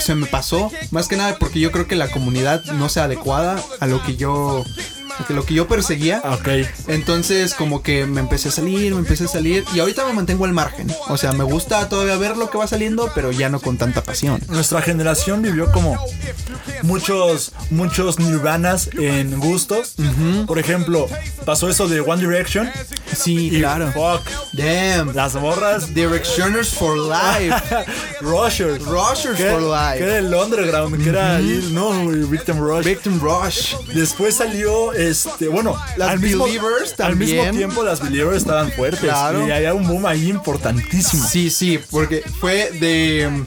se 0.00 0.14
me 0.14 0.24
pasó, 0.26 0.70
más 0.90 1.06
que 1.06 1.16
nada 1.16 1.36
porque 1.38 1.60
yo 1.60 1.70
creo 1.70 1.86
que 1.86 1.96
la 1.96 2.10
comunidad 2.10 2.64
no 2.64 2.88
se 2.88 3.00
adecuada 3.00 3.62
a 3.78 3.86
lo 3.86 4.02
que 4.02 4.16
yo 4.16 4.64
a 5.28 5.32
lo 5.32 5.44
que 5.44 5.54
yo 5.54 5.66
perseguía. 5.68 6.22
ok. 6.24 6.48
Entonces 6.88 7.54
como 7.54 7.82
que 7.82 8.06
me 8.06 8.20
empecé 8.20 8.48
a 8.48 8.52
salir, 8.52 8.92
me 8.94 9.00
empecé 9.00 9.24
a 9.24 9.28
salir 9.28 9.64
y 9.74 9.80
ahorita 9.80 10.04
me 10.06 10.12
mantengo 10.12 10.44
al 10.44 10.52
margen. 10.52 10.92
O 11.08 11.16
sea, 11.16 11.32
me 11.32 11.44
gusta 11.44 11.88
todavía 11.88 12.16
ver 12.16 12.36
lo 12.36 12.50
que 12.50 12.58
va 12.58 12.66
saliendo, 12.66 13.10
pero 13.14 13.30
ya 13.32 13.48
no 13.48 13.60
con 13.60 13.76
tanta 13.78 14.02
pasión. 14.02 14.40
Nuestra 14.48 14.82
generación 14.82 15.42
vivió 15.42 15.70
como 15.72 15.96
muchos, 16.82 17.52
muchos 17.70 18.18
nirvanas 18.18 18.90
en 18.98 19.38
gustos. 19.40 19.94
Por 20.46 20.58
ejemplo, 20.58 21.08
pasó 21.44 21.68
eso 21.68 21.88
de 21.88 22.00
One 22.00 22.20
Direction. 22.26 22.70
Sí, 23.14 23.48
Y 23.52 23.58
claro. 23.58 23.90
fuck, 23.92 24.22
Damn. 24.52 25.14
las 25.14 25.34
morras 25.34 25.92
Directioners 25.94 26.68
for 26.70 26.96
Life. 26.96 27.54
Rushers. 28.20 28.84
Rushers 28.84 29.36
Que, 29.36 29.50
for 29.50 29.60
Life. 29.62 29.98
que 29.98 30.04
era 30.04 30.18
el 30.18 30.32
underground, 30.32 31.02
que 31.02 31.08
era 31.08 31.38
no, 31.72 32.06
Victim 32.08 32.58
Rush. 32.58 32.84
Victim 32.84 33.20
Rush. 33.20 33.74
Después 33.94 34.36
salió, 34.36 34.92
este, 35.10 35.48
bueno, 35.48 35.76
Las 35.96 36.10
al 36.10 36.20
mismo, 36.20 36.44
Believers 36.44 36.98
al 37.00 37.16
mismo 37.16 37.42
también. 37.42 37.56
tiempo 37.56 37.82
las 37.82 38.00
Believers 38.00 38.36
estaban 38.38 38.70
fuertes. 38.72 39.00
Claro. 39.00 39.46
Y 39.46 39.50
había 39.50 39.74
un 39.74 39.86
boom 39.86 40.06
ahí 40.06 40.28
importantísimo. 40.28 41.26
Sí, 41.26 41.50
sí, 41.50 41.78
porque 41.90 42.22
fue 42.40 42.70
de. 42.80 43.44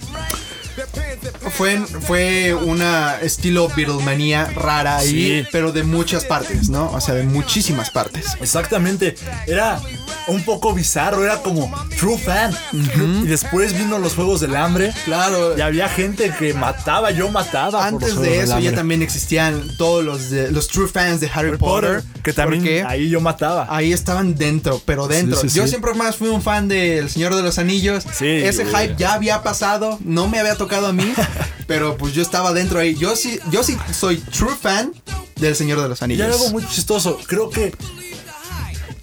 Fue, 1.51 1.77
fue 1.77 2.53
una 2.55 3.17
estilo 3.22 3.70
Beatlemanía 3.75 4.46
rara 4.55 4.98
ahí, 4.98 5.41
Sí. 5.43 5.48
pero 5.51 5.72
de 5.72 5.84
muchas 5.84 6.25
partes, 6.25 6.70
¿no? 6.70 6.91
O 6.91 7.00
sea, 7.00 7.13
de 7.13 7.24
muchísimas 7.24 7.91
partes. 7.91 8.36
Exactamente. 8.41 9.15
Era 9.46 9.79
un 10.28 10.44
poco 10.44 10.74
bizarro, 10.74 11.24
era 11.24 11.42
como 11.42 11.72
true 12.00 12.18
fan. 12.18 12.56
Y 12.72 13.28
después 13.28 13.78
vino 13.78 14.00
los 14.00 14.14
Juegos 14.16 14.40
del 14.42 14.56
Hambre. 14.56 14.94
Claro. 15.06 15.58
Y 15.58 15.62
había 15.62 15.90
gente 15.90 16.32
que 16.38 16.54
mataba, 16.54 17.12
yo 17.12 17.30
mataba. 17.30 17.86
Antes 17.86 18.18
de 18.20 18.40
eso 18.42 18.60
ya 18.60 18.74
también 18.74 19.02
existían 19.02 19.62
todos 19.78 20.04
los, 20.04 20.30
de- 20.30 20.52
los 20.52 20.68
true 20.68 20.88
fans 20.88 21.20
de 21.20 21.28
Harry, 21.34 21.50
Harry 21.50 21.58
Potter. 21.58 22.02
Potter, 22.04 22.22
que 22.24 22.34
también 22.34 22.86
ahí 22.88 23.10
yo 23.10 23.20
mataba. 23.22 23.68
ahí 23.70 23.92
estaban 23.94 24.36
dentro, 24.36 24.82
pero 24.86 25.08
dentro. 25.08 25.40
Sí, 25.42 25.50
sí, 25.50 25.58
Yo 25.58 25.64
sí. 25.64 25.70
siempre 25.70 25.94
más 25.94 26.16
fui 26.16 26.30
un 26.30 26.42
fan 26.42 26.68
del 26.68 27.10
Señor 27.10 27.36
de 27.36 27.42
los 27.44 27.58
Anillos. 27.60 28.04
Sí, 28.14 28.28
Ese 28.28 28.64
güey. 28.66 28.88
hype 28.88 28.96
ya 28.98 29.14
había 29.14 29.44
pasado, 29.44 30.00
no 30.04 30.28
me 30.28 30.40
había 30.40 30.56
tocado 30.56 30.88
a 30.88 30.94
mí, 30.94 31.14
pero 31.68 31.98
pues 31.98 32.14
yo 32.14 32.22
estaba 32.22 32.54
dentro 32.54 32.80
ahí. 32.80 32.96
Yo 32.96 33.16
sí, 33.16 33.40
yo 33.52 33.64
sí 33.64 33.78
soy 33.92 34.18
true 34.18 34.56
fan 34.60 34.94
del 35.36 35.56
Señor 35.56 35.82
de 35.82 35.90
los 35.90 36.00
Y 36.02 36.04
Anillos. 36.06 36.28
hay 36.28 36.34
algo 36.34 36.50
muy 36.52 36.66
chistoso. 36.68 37.20
Creo 37.28 37.50
que. 37.50 37.74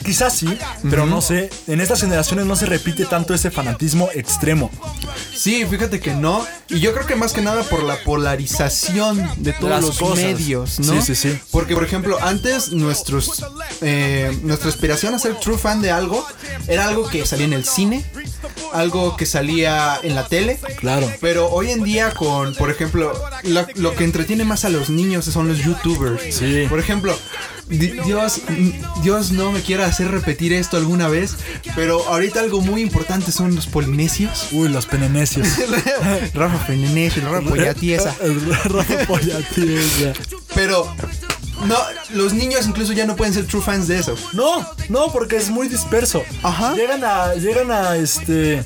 Quizás 0.04 0.35
sí, 0.37 0.59
pero 0.88 1.07
no 1.07 1.21
sé. 1.21 1.50
En 1.66 1.80
estas 1.80 2.00
generaciones 2.00 2.47
no 2.47 2.57
se 2.57 2.66
repite 2.66 3.04
tanto 3.04 3.35
ese 3.35 3.50
fanatismo 3.50 4.09
extremo. 4.14 4.71
Sí, 5.35 5.64
fíjate 5.69 6.00
que 6.00 6.14
no. 6.14 6.47
Y 6.69 6.80
yo 6.80 6.92
creo 6.95 7.07
que 7.07 7.16
más 7.16 7.33
que 7.33 7.42
nada 7.42 7.62
por 7.64 7.83
la 7.83 7.97
polarización 8.04 9.28
de 9.37 9.52
todos 9.52 9.71
Las 9.71 9.83
los 9.85 9.99
cosas. 9.99 10.25
medios, 10.25 10.80
¿no? 10.80 10.95
Sí, 11.00 11.14
sí, 11.14 11.14
sí. 11.30 11.38
Porque, 11.50 11.75
por 11.75 11.85
ejemplo, 11.85 12.19
antes 12.23 12.73
nuestros, 12.73 13.45
eh, 13.80 14.37
nuestra 14.42 14.69
aspiración 14.71 15.14
a 15.14 15.19
ser 15.19 15.35
true 15.37 15.59
fan 15.59 15.83
de 15.83 15.90
algo 15.90 16.26
era 16.66 16.87
algo 16.87 17.09
que 17.09 17.25
salía 17.26 17.47
en 17.47 17.52
el 17.52 17.64
cine, 17.64 18.04
algo 18.73 19.16
que 19.16 19.26
salía 19.26 19.99
en 20.02 20.14
la 20.14 20.26
tele. 20.26 20.59
Claro. 20.78 21.11
Pero 21.21 21.49
hoy 21.50 21.71
en 21.71 21.83
día 21.85 22.12
con, 22.14 22.54
por 22.54 22.71
ejemplo, 22.71 23.12
lo, 23.45 23.66
lo 23.76 23.95
que 23.95 24.04
entretiene 24.04 24.45
más 24.45 24.64
a 24.64 24.69
los 24.69 24.90
niños 24.90 25.25
son 25.26 25.49
los 25.49 25.59
youtubers. 25.59 26.35
Sí. 26.35 26.66
Por 26.69 26.78
ejemplo, 26.78 27.16
Dios, 27.70 28.42
Dios 29.02 29.32
no 29.32 29.52
me 29.52 29.60
quiera 29.62 29.86
hacer 29.86 30.10
repetir 30.10 30.52
esto 30.52 30.76
alguna 30.76 31.08
vez, 31.08 31.36
pero 31.74 32.06
ahorita 32.08 32.40
algo 32.40 32.60
muy 32.60 32.82
importante 32.82 33.32
son 33.32 33.54
los 33.54 33.66
polinesios. 33.66 34.48
Uy, 34.52 34.68
los 34.68 34.86
penenecios. 34.86 35.48
Rafa 36.34 36.58
Fenenesio, 36.66 37.22
Rafa 37.30 37.40
Pollatiesa. 37.48 38.14
Rafa 38.64 39.06
Pollatiesa. 39.06 40.12
Pero 40.54 40.92
no, 41.66 41.76
los 42.10 42.32
niños 42.32 42.66
incluso 42.66 42.92
ya 42.92 43.06
no 43.06 43.16
pueden 43.16 43.34
ser 43.34 43.46
true 43.46 43.62
fans 43.62 43.86
de 43.86 43.98
eso. 43.98 44.16
No, 44.32 44.66
no, 44.88 45.12
porque 45.12 45.36
es 45.36 45.50
muy 45.50 45.68
disperso. 45.68 46.22
Ajá. 46.42 46.74
Llegan 46.74 47.04
a, 47.04 47.34
llegan 47.34 47.70
a 47.70 47.96
este. 47.96 48.64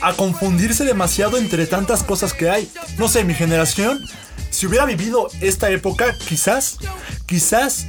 a 0.00 0.12
confundirse 0.14 0.84
demasiado 0.84 1.36
entre 1.36 1.66
tantas 1.66 2.02
cosas 2.02 2.32
que 2.32 2.50
hay. 2.50 2.70
No 2.98 3.08
sé, 3.08 3.24
mi 3.24 3.34
generación, 3.34 4.04
si 4.50 4.66
hubiera 4.66 4.86
vivido 4.86 5.28
esta 5.40 5.70
época, 5.70 6.16
quizás, 6.28 6.78
quizás 7.26 7.86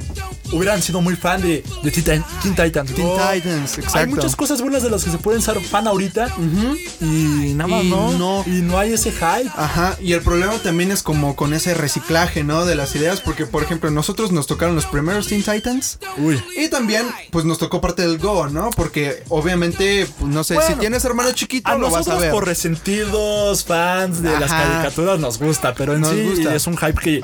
hubieran 0.52 0.80
sido 0.80 1.00
muy 1.00 1.16
fan 1.16 1.42
de, 1.42 1.62
de 1.82 1.90
Teen, 1.90 2.24
Teen 2.42 2.54
Titans. 2.54 2.92
Teen 2.94 3.06
Oh, 3.06 3.14
Titans, 3.32 3.76
Hay 3.78 3.84
exacto. 3.84 4.10
muchas 4.14 4.36
cosas 4.36 4.62
buenas 4.62 4.82
de 4.82 4.90
las 4.90 5.04
que 5.04 5.10
se 5.10 5.18
pueden 5.18 5.42
ser 5.42 5.60
fan 5.60 5.86
ahorita. 5.86 6.28
Y 7.00 7.52
nada 7.54 7.68
más 7.68 7.84
Y 7.84 7.88
no, 7.90 8.12
no. 8.12 8.44
Y 8.46 8.62
no 8.62 8.78
hay 8.78 8.92
ese 8.92 9.12
hype. 9.12 9.50
Ajá, 9.56 9.96
y 10.00 10.12
el 10.12 10.22
problema 10.22 10.54
también 10.58 10.90
es 10.92 11.02
como 11.02 11.36
con 11.36 11.52
ese 11.54 11.74
reciclaje, 11.74 12.44
¿no? 12.44 12.64
De 12.64 12.74
las 12.74 12.94
ideas, 12.96 13.20
porque 13.20 13.46
por 13.46 13.62
ejemplo, 13.62 13.90
nosotros 13.90 14.32
nos 14.32 14.46
tocaron 14.46 14.74
los 14.74 14.86
primeros 14.86 15.26
Teen 15.28 15.42
Titans. 15.42 15.98
Uy. 16.18 16.42
Y 16.56 16.68
también, 16.68 17.06
pues 17.30 17.44
nos 17.44 17.58
tocó 17.58 17.80
parte 17.80 18.02
del 18.02 18.18
Go, 18.18 18.48
¿no? 18.48 18.70
Porque 18.70 19.22
obviamente, 19.28 20.06
pues, 20.18 20.32
no 20.32 20.44
sé, 20.44 20.54
Bueno, 20.54 20.70
si 20.70 20.76
tienes 20.78 21.04
hermano 21.04 21.32
chiquito, 21.32 21.70
A 21.70 21.74
lo 21.76 21.86
vas 21.90 21.94
a 21.94 21.98
nosotros 21.98 22.20
ver. 22.22 22.30
por 22.30 22.46
resentidos, 22.46 23.64
fans 23.64 24.22
de 24.22 24.38
las 24.38 24.50
caricaturas 24.50 25.18
nos 25.20 25.38
gusta, 25.38 25.74
pero 25.74 25.94
en 25.94 26.00
Nos 26.02 26.12
sí 26.12 26.22
gusta. 26.22 26.54
es 26.54 26.66
un 26.66 26.76
hype 26.76 27.00
que 27.00 27.22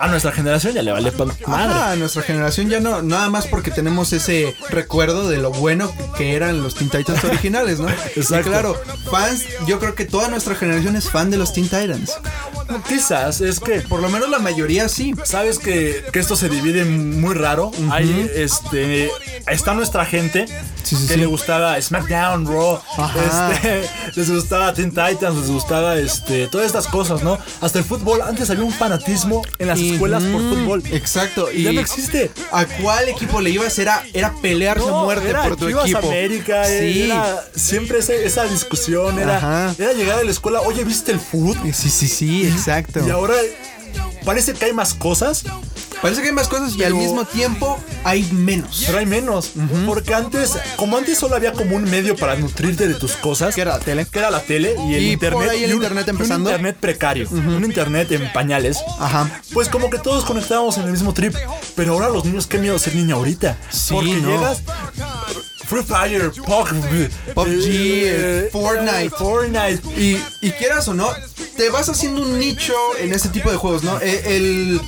a 0.00 0.08
nuestra 0.08 0.32
generación 0.32 0.72
ya 0.74 0.82
le 0.82 0.92
vale 0.92 1.12
madre. 1.46 1.74
A 1.74 1.96
nuestra 1.96 2.22
generación 2.22 2.68
ya 2.68 2.80
no, 2.80 3.02
nada 3.02 3.28
más 3.28 3.46
porque 3.46 3.70
tenemos 3.70 4.12
ese 4.12 4.56
recuerdo 4.70 5.28
de 5.28 5.36
lo 5.36 5.50
bueno 5.50 5.92
que 6.16 6.34
eran 6.34 6.62
los 6.62 6.74
Teen 6.74 6.90
Titans 6.90 7.22
originales, 7.24 7.80
¿no? 7.80 7.88
Exacto. 8.16 8.48
Y 8.48 8.52
claro, 8.52 8.80
fans, 9.10 9.44
yo 9.66 9.78
creo 9.78 9.94
que 9.94 10.06
toda 10.06 10.28
nuestra 10.28 10.54
generación 10.54 10.96
es 10.96 11.10
fan 11.10 11.30
de 11.30 11.36
los 11.36 11.52
Teen 11.52 11.68
Titans. 11.68 12.12
Quizás 12.88 13.40
es 13.40 13.58
que 13.60 13.80
Por 13.80 14.00
lo 14.00 14.08
menos 14.08 14.30
la 14.30 14.38
mayoría 14.38 14.88
sí. 14.88 15.14
sabes 15.24 15.58
que, 15.58 16.04
que 16.12 16.18
esto 16.18 16.36
se 16.36 16.48
divide 16.48 16.84
muy 16.84 17.34
raro. 17.34 17.70
Hay 17.90 18.30
este 18.34 19.10
está 19.48 19.74
nuestra 19.74 20.06
gente 20.06 20.46
Sí, 20.82 20.96
sí, 20.96 21.06
que 21.06 21.14
sí. 21.14 21.20
le 21.20 21.26
gustaba 21.26 21.80
SmackDown, 21.80 22.46
Raw, 22.46 22.80
este, 23.58 23.88
les 24.16 24.30
gustaba 24.30 24.72
Teen 24.74 24.90
Titans, 24.90 25.36
les 25.38 25.50
gustaba 25.50 25.96
este 25.98 26.48
todas 26.48 26.66
estas 26.66 26.86
cosas, 26.86 27.22
¿no? 27.22 27.38
Hasta 27.60 27.78
el 27.78 27.84
fútbol, 27.84 28.22
antes 28.22 28.50
había 28.50 28.64
un 28.64 28.72
fanatismo 28.72 29.42
en 29.58 29.68
las 29.68 29.78
escuelas 29.78 30.22
por 30.24 30.40
fútbol. 30.40 30.82
Exacto. 30.90 31.50
Y 31.52 31.62
ya 31.64 31.72
no 31.72 31.80
existe. 31.80 32.30
¿A 32.52 32.64
cuál 32.66 33.08
equipo 33.08 33.40
le 33.40 33.50
ibas? 33.50 33.78
Era, 33.78 34.02
era 34.12 34.34
pelearse 34.42 34.84
a 34.84 34.90
No, 34.90 35.04
muerte 35.04 35.28
era 35.30 35.42
por 35.44 35.56
tu 35.56 35.68
equipo. 35.68 35.98
América, 35.98 36.64
sí. 36.64 37.02
era 37.04 37.44
siempre 37.54 37.98
ese- 37.98 38.24
esa 38.26 38.44
discusión, 38.44 39.18
era, 39.18 39.74
era 39.78 39.92
llegar 39.92 40.18
a 40.18 40.24
la 40.24 40.30
escuela, 40.30 40.60
oye, 40.62 40.82
¿viste 40.84 41.12
el 41.12 41.20
food? 41.20 41.56
Sí, 41.72 41.90
sí, 41.90 42.08
sí, 42.08 42.46
exacto. 42.46 43.00
Y 43.06 43.10
ahora 43.10 43.34
parece 44.24 44.54
que 44.54 44.64
hay 44.66 44.72
más 44.72 44.94
cosas, 44.94 45.44
Parece 46.02 46.22
que 46.22 46.28
hay 46.28 46.34
más 46.34 46.48
cosas 46.48 46.74
y 46.76 46.82
al 46.82 46.94
mismo 46.94 47.24
tiempo 47.26 47.78
hay 48.04 48.22
menos. 48.32 48.84
pero 48.86 48.98
hay 48.98 49.06
menos. 49.06 49.50
Porque 49.86 50.14
antes, 50.14 50.54
como 50.76 50.96
antes 50.96 51.18
solo 51.18 51.36
había 51.36 51.52
como 51.52 51.76
un 51.76 51.84
medio 51.84 52.16
para 52.16 52.36
nutrirte 52.36 52.88
de 52.88 52.94
tus 52.94 53.12
cosas. 53.12 53.54
Que 53.54 53.60
era 53.60 53.72
la 53.76 53.80
tele. 53.80 54.06
Que 54.06 54.18
era 54.18 54.30
la 54.30 54.40
tele 54.40 54.74
y 54.88 54.94
el 54.94 55.02
Y 55.02 55.12
internet. 55.12 55.38
por 55.40 55.48
ahí 55.50 55.64
el 55.64 55.70
y 55.70 55.72
un- 55.74 55.78
internet 55.78 56.08
empezando. 56.08 56.48
Un 56.48 56.54
internet 56.54 56.76
precario. 56.80 57.28
Un 57.30 57.64
internet 57.64 58.10
en 58.12 58.32
pañales. 58.32 58.78
Ajá. 58.98 59.28
Pues 59.52 59.68
como 59.68 59.90
que 59.90 59.98
todos 59.98 60.24
conectábamos 60.24 60.78
en 60.78 60.84
el 60.84 60.92
mismo 60.92 61.12
trip. 61.12 61.34
Pero 61.76 61.92
ahora 61.92 62.08
los 62.08 62.24
niños, 62.24 62.46
qué 62.46 62.58
miedo 62.58 62.78
ser 62.78 62.94
niño 62.96 63.16
ahorita. 63.16 63.58
Sí, 63.70 63.92
Porque 63.94 64.14
no. 64.16 64.28
llegas. 64.30 64.62
Free 65.66 65.84
Fire, 65.84 66.32
PUBG, 66.32 67.10
PUBG, 67.34 67.64
eh, 67.68 68.48
Fortnite. 68.50 69.10
Fortnite. 69.10 69.80
Y, 70.00 70.18
y 70.40 70.50
quieras 70.52 70.88
o 70.88 70.94
no, 70.94 71.08
te 71.56 71.70
vas 71.70 71.88
haciendo 71.88 72.22
un 72.22 72.38
nicho 72.40 72.72
en 72.98 73.12
ese 73.12 73.28
tipo 73.28 73.50
de 73.52 73.56
juegos, 73.56 73.84
¿no? 73.84 74.00
Eh, 74.00 74.22
El. 74.36 74.80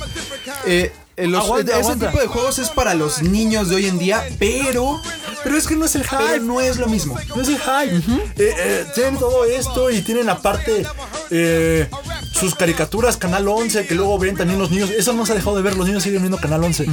eh, 0.65 0.91
eh, 1.17 1.27
los- 1.27 1.43
Aguanta, 1.45 1.71
ese 1.73 1.81
aguanta. 1.81 2.07
tipo 2.09 2.21
de 2.21 2.27
juegos 2.27 2.59
es 2.59 2.69
para 2.69 2.93
los 2.95 3.21
niños 3.21 3.69
de 3.69 3.75
hoy 3.75 3.85
en 3.87 3.99
día, 3.99 4.23
pero, 4.39 4.99
Pero 5.43 5.57
es 5.57 5.67
que 5.67 5.75
no 5.75 5.85
es 5.85 5.95
el 5.95 6.03
hype. 6.03 6.17
pero 6.31 6.43
no 6.43 6.61
es 6.61 6.77
lo 6.77 6.87
mismo. 6.87 7.17
No 7.35 7.41
es 7.41 7.47
el 7.49 7.57
hype. 7.59 7.97
Eh, 8.37 8.55
eh, 8.57 8.85
tienen 8.95 9.17
todo 9.17 9.45
esto 9.45 9.89
y 9.91 10.01
tienen 10.01 10.29
aparte 10.29 10.85
eh, 11.29 11.87
sus 12.31 12.55
caricaturas, 12.55 13.17
Canal 13.17 13.47
11, 13.47 13.85
que 13.85 13.93
luego 13.95 14.17
ven 14.17 14.35
también 14.37 14.57
los 14.59 14.71
niños. 14.71 14.89
Eso 14.89 15.13
no 15.13 15.25
se 15.25 15.33
ha 15.33 15.35
dejado 15.35 15.55
de 15.55 15.61
ver, 15.61 15.75
los 15.77 15.85
niños 15.87 16.01
siguen 16.03 16.21
viendo 16.21 16.37
Canal 16.37 16.63
11. 16.63 16.85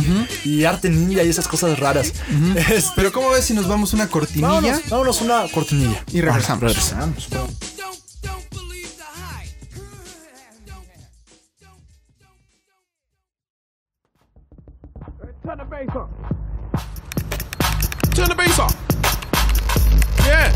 Y 0.45 0.65
Arte 0.65 0.91
Ninja 0.91 1.23
y 1.23 1.29
esas 1.29 1.47
cosas 1.49 1.79
raras. 1.79 2.13
Este, 2.57 2.91
Pero 2.97 3.13
¿cómo 3.13 3.31
ves 3.31 3.45
si 3.45 3.55
nos 3.55 3.69
vamos 3.69 3.93
una 3.93 4.09
cortinilla? 4.09 4.49
vámonos, 4.49 4.81
vámonos 4.91 5.21
una 5.21 5.49
cortinilla. 5.53 6.05
Y 6.13 6.21
regresamos. 6.21 6.61
regresamos. 6.63 7.29
Turn 15.51 15.59
the 15.59 15.65
bass 15.65 15.89
up. 15.97 16.11
Turn 18.15 18.29
the 18.29 18.35
bass 18.37 18.59
up. 18.61 18.71
Yeah. 20.25 20.55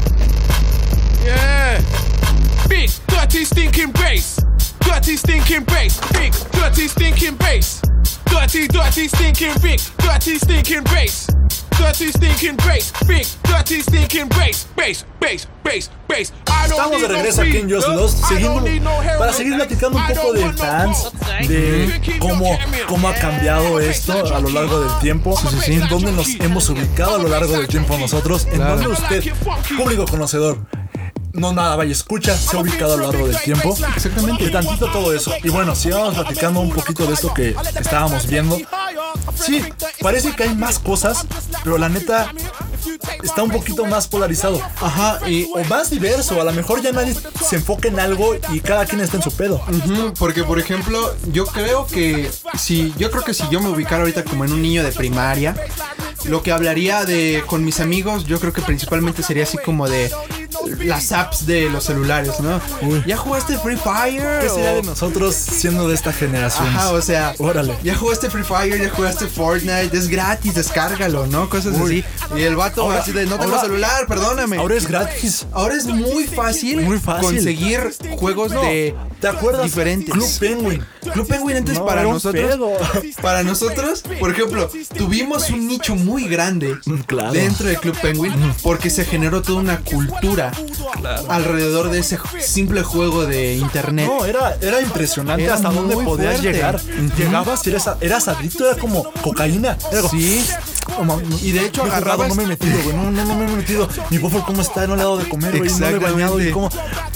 Yeah. 1.24 2.68
Big, 2.68 2.90
dirty, 3.08 3.44
stinking 3.44 3.90
bass. 3.90 4.38
Dirty, 4.78 5.16
stinking 5.16 5.64
bass. 5.64 5.98
Big, 6.12 6.32
dirty, 6.52 6.86
stinking 6.86 7.34
bass. 7.34 7.82
Dirty, 8.26 8.68
dirty, 8.68 9.08
stinking 9.08 9.60
big. 9.60 9.80
Dirty, 9.98 10.38
stinking 10.38 10.84
bass. 10.84 11.26
Dirty, 11.72 12.12
stinking 12.12 12.56
bass. 12.58 12.92
Big, 13.08 13.26
dirty, 13.42 13.80
stinking 13.80 14.28
bass. 14.28 14.62
Bass, 14.76 15.04
bass, 15.18 15.48
bass, 15.64 15.90
bass. 16.06 16.30
Estamos 16.64 17.00
de 17.00 17.08
regreso 17.08 17.42
aquí 17.42 17.58
en 17.58 17.70
Just 17.70 17.88
Lost. 17.88 18.24
Seguimos 18.26 18.64
para 19.18 19.32
seguir 19.32 19.56
platicando 19.56 19.98
un 19.98 20.06
poco 20.06 20.32
de 20.32 20.52
fans, 20.52 21.10
de 21.46 22.18
cómo, 22.18 22.58
cómo 22.88 23.08
ha 23.08 23.14
cambiado 23.14 23.80
esto 23.80 24.34
a 24.34 24.40
lo 24.40 24.50
largo 24.50 24.80
del 24.80 24.98
tiempo, 25.00 25.38
en 25.66 25.88
dónde 25.88 26.12
nos 26.12 26.28
hemos 26.40 26.68
ubicado 26.70 27.16
a 27.16 27.18
lo 27.18 27.28
largo 27.28 27.56
del 27.56 27.68
tiempo 27.68 27.96
nosotros, 27.98 28.46
en 28.50 28.58
dónde 28.58 28.88
usted, 28.88 29.24
público 29.76 30.04
conocedor, 30.06 30.58
no 31.34 31.52
nada 31.52 31.74
vaya 31.76 31.92
escucha, 31.92 32.36
se 32.36 32.56
ha 32.56 32.60
ubicado 32.60 32.94
a 32.94 32.96
lo 32.96 33.10
largo 33.10 33.26
del 33.26 33.38
tiempo. 33.40 33.76
Exactamente. 33.94 34.44
Y 34.44 34.50
tantito 34.50 34.90
todo 34.90 35.12
eso. 35.12 35.32
Y 35.42 35.48
bueno, 35.48 35.74
si 35.74 35.90
vamos 35.90 36.14
platicando 36.14 36.60
un 36.60 36.70
poquito 36.70 37.06
de 37.06 37.14
esto 37.14 37.34
que 37.34 37.56
estábamos 37.78 38.26
viendo. 38.26 38.56
Sí, 39.34 39.64
parece 40.00 40.32
que 40.32 40.44
hay 40.44 40.54
más 40.54 40.78
cosas, 40.78 41.26
pero 41.64 41.76
la 41.76 41.88
neta 41.88 42.30
está 43.22 43.42
un 43.42 43.50
poquito 43.50 43.84
más 43.86 44.08
polarizado. 44.08 44.60
Ajá, 44.80 45.20
y 45.28 45.48
O 45.54 45.64
más 45.64 45.90
diverso, 45.90 46.40
a 46.40 46.44
lo 46.44 46.52
mejor 46.52 46.82
ya 46.82 46.92
nadie 46.92 47.14
se 47.42 47.56
enfoca 47.56 47.88
en 47.88 48.00
algo 48.00 48.34
y 48.52 48.60
cada 48.60 48.86
quien 48.86 49.00
está 49.00 49.16
en 49.16 49.22
su 49.22 49.30
pedo. 49.32 49.60
Porque 50.18 50.44
por 50.44 50.58
ejemplo, 50.58 51.14
yo 51.32 51.46
creo 51.46 51.86
que 51.86 52.30
si 52.58 52.94
yo 52.98 53.10
creo 53.10 53.24
que 53.24 53.34
si 53.34 53.48
yo 53.50 53.60
me 53.60 53.68
ubicara 53.68 54.02
ahorita 54.02 54.24
como 54.24 54.44
en 54.44 54.52
un 54.52 54.62
niño 54.62 54.82
de 54.82 54.92
primaria, 54.92 55.54
lo 56.24 56.42
que 56.42 56.52
hablaría 56.52 57.04
de 57.04 57.42
con 57.46 57.64
mis 57.64 57.80
amigos, 57.80 58.24
yo 58.24 58.40
creo 58.40 58.52
que 58.52 58.62
principalmente 58.62 59.22
sería 59.22 59.44
así 59.44 59.58
como 59.58 59.88
de 59.88 60.10
las 60.84 61.12
apps 61.12 61.46
de 61.46 61.68
los 61.70 61.84
celulares, 61.84 62.40
¿no? 62.40 62.60
¿Ya 63.06 63.16
jugaste 63.16 63.58
Free 63.58 63.76
Fire? 63.76 64.40
¿Qué 64.40 64.48
sería 64.48 64.72
O- 64.72 64.76
de 64.76 64.82
nosotros 64.82 65.34
siendo 65.34 65.88
de 65.88 65.94
esta 65.94 66.12
generación? 66.12 66.66
Ajá, 66.68 66.92
o 66.92 67.00
sea, 67.02 67.34
Órale. 67.38 67.76
ya 67.82 67.94
jugaste 67.94 68.30
Free 68.30 68.44
Fire, 68.44 68.80
ya 68.80 68.90
jugaste 68.90 69.26
Fortnite, 69.26 69.90
es 69.96 70.08
gratis, 70.08 70.54
descárgalo, 70.54 71.26
¿no? 71.26 71.48
Cosas 71.48 71.74
Uy. 71.80 72.04
así. 72.28 72.38
Y 72.38 72.42
el 72.42 72.56
vato 72.56 72.82
Ahora- 72.82 73.00
así 73.00 73.12
de, 73.12 73.26
no 73.26 73.38
tengo 73.38 73.54
ahora- 73.54 73.60
celular, 73.66 74.06
perdóname. 74.06 74.56
Ahora 74.58 74.74
es 74.76 74.86
gratis. 74.86 75.46
Ahora 75.52 75.74
es 75.74 75.86
muy 75.86 76.24
fácil, 76.26 76.80
Muy 76.82 76.98
fácil. 76.98 77.24
conseguir 77.36 77.80
juegos 78.18 78.52
No, 78.52 78.62
de 78.62 78.94
¿Te 79.20 79.28
acuerdas? 79.28 79.64
diferentes. 79.64 80.12
Club 80.12 80.28
Penguin. 80.38 80.84
Club 81.12 81.26
Penguin 81.28 81.56
antes 81.58 81.78
No, 81.78 81.86
para 81.86 82.02
nosotros. 82.02 82.44
pedo. 82.50 82.70
Para 83.22 83.42
nosotros, 83.42 84.02
por 84.20 84.30
ejemplo, 84.30 84.70
tuvimos 84.96 85.50
un 85.50 85.66
nicho 85.66 85.94
muy 85.96 86.26
grande 86.28 86.76
Claro. 87.06 87.32
dentro 87.32 87.66
de 87.68 87.76
Club 87.76 87.96
Penguin 88.00 88.32
porque 88.62 88.90
se 88.90 89.04
generó 89.04 89.42
toda 89.42 89.60
una 89.60 89.78
cultura 89.80 90.52
alrededor 91.28 91.90
de 91.90 91.98
ese 92.00 92.18
simple 92.40 92.82
juego 92.82 93.26
de 93.26 93.54
internet. 93.56 94.06
No, 94.06 94.24
era, 94.24 94.56
era 94.60 94.80
impresionante 94.80 95.44
Era 95.44 95.54
hasta 95.54 95.70
dónde 95.70 95.94
podías 95.96 96.34
fuerte. 96.40 96.52
llegar. 96.52 96.76
Ujú. 96.76 97.16
Llegabas 97.16 97.66
y 97.66 97.70
eras, 97.70 97.90
eras 98.00 98.28
adicto, 98.28 98.68
era 98.70 98.78
como 98.78 99.04
cocaína. 99.22 99.76
Era 99.90 100.00
como, 100.02 100.10
Sí. 100.14 100.44
Como- 100.84 101.20
Y 101.42 101.52
de 101.52 101.66
hecho 101.66 101.84
agarrabas- 101.84 102.28
no 102.28 102.34
me 102.34 102.44
he 102.44 102.46
metido, 102.46 102.76
güey. 102.82 102.96
No, 102.96 103.10
no, 103.10 103.24
no 103.24 103.34
me 103.36 103.44
he 103.52 103.56
metido. 103.56 103.88
Mi 104.10 104.18
buffer, 104.18 104.42
¿cómo 104.42 104.62
está? 104.62 104.86
No 104.86 104.94
le 104.96 105.02
he 105.02 105.04
dado 105.04 105.16
de 105.18 105.28
comer, 105.28 105.56
güey. 105.58 105.70
No 105.70 105.90
le 105.90 105.96
he 105.96 105.98
bañado 105.98 106.40
y 106.40 106.50
cómo. 106.50 106.68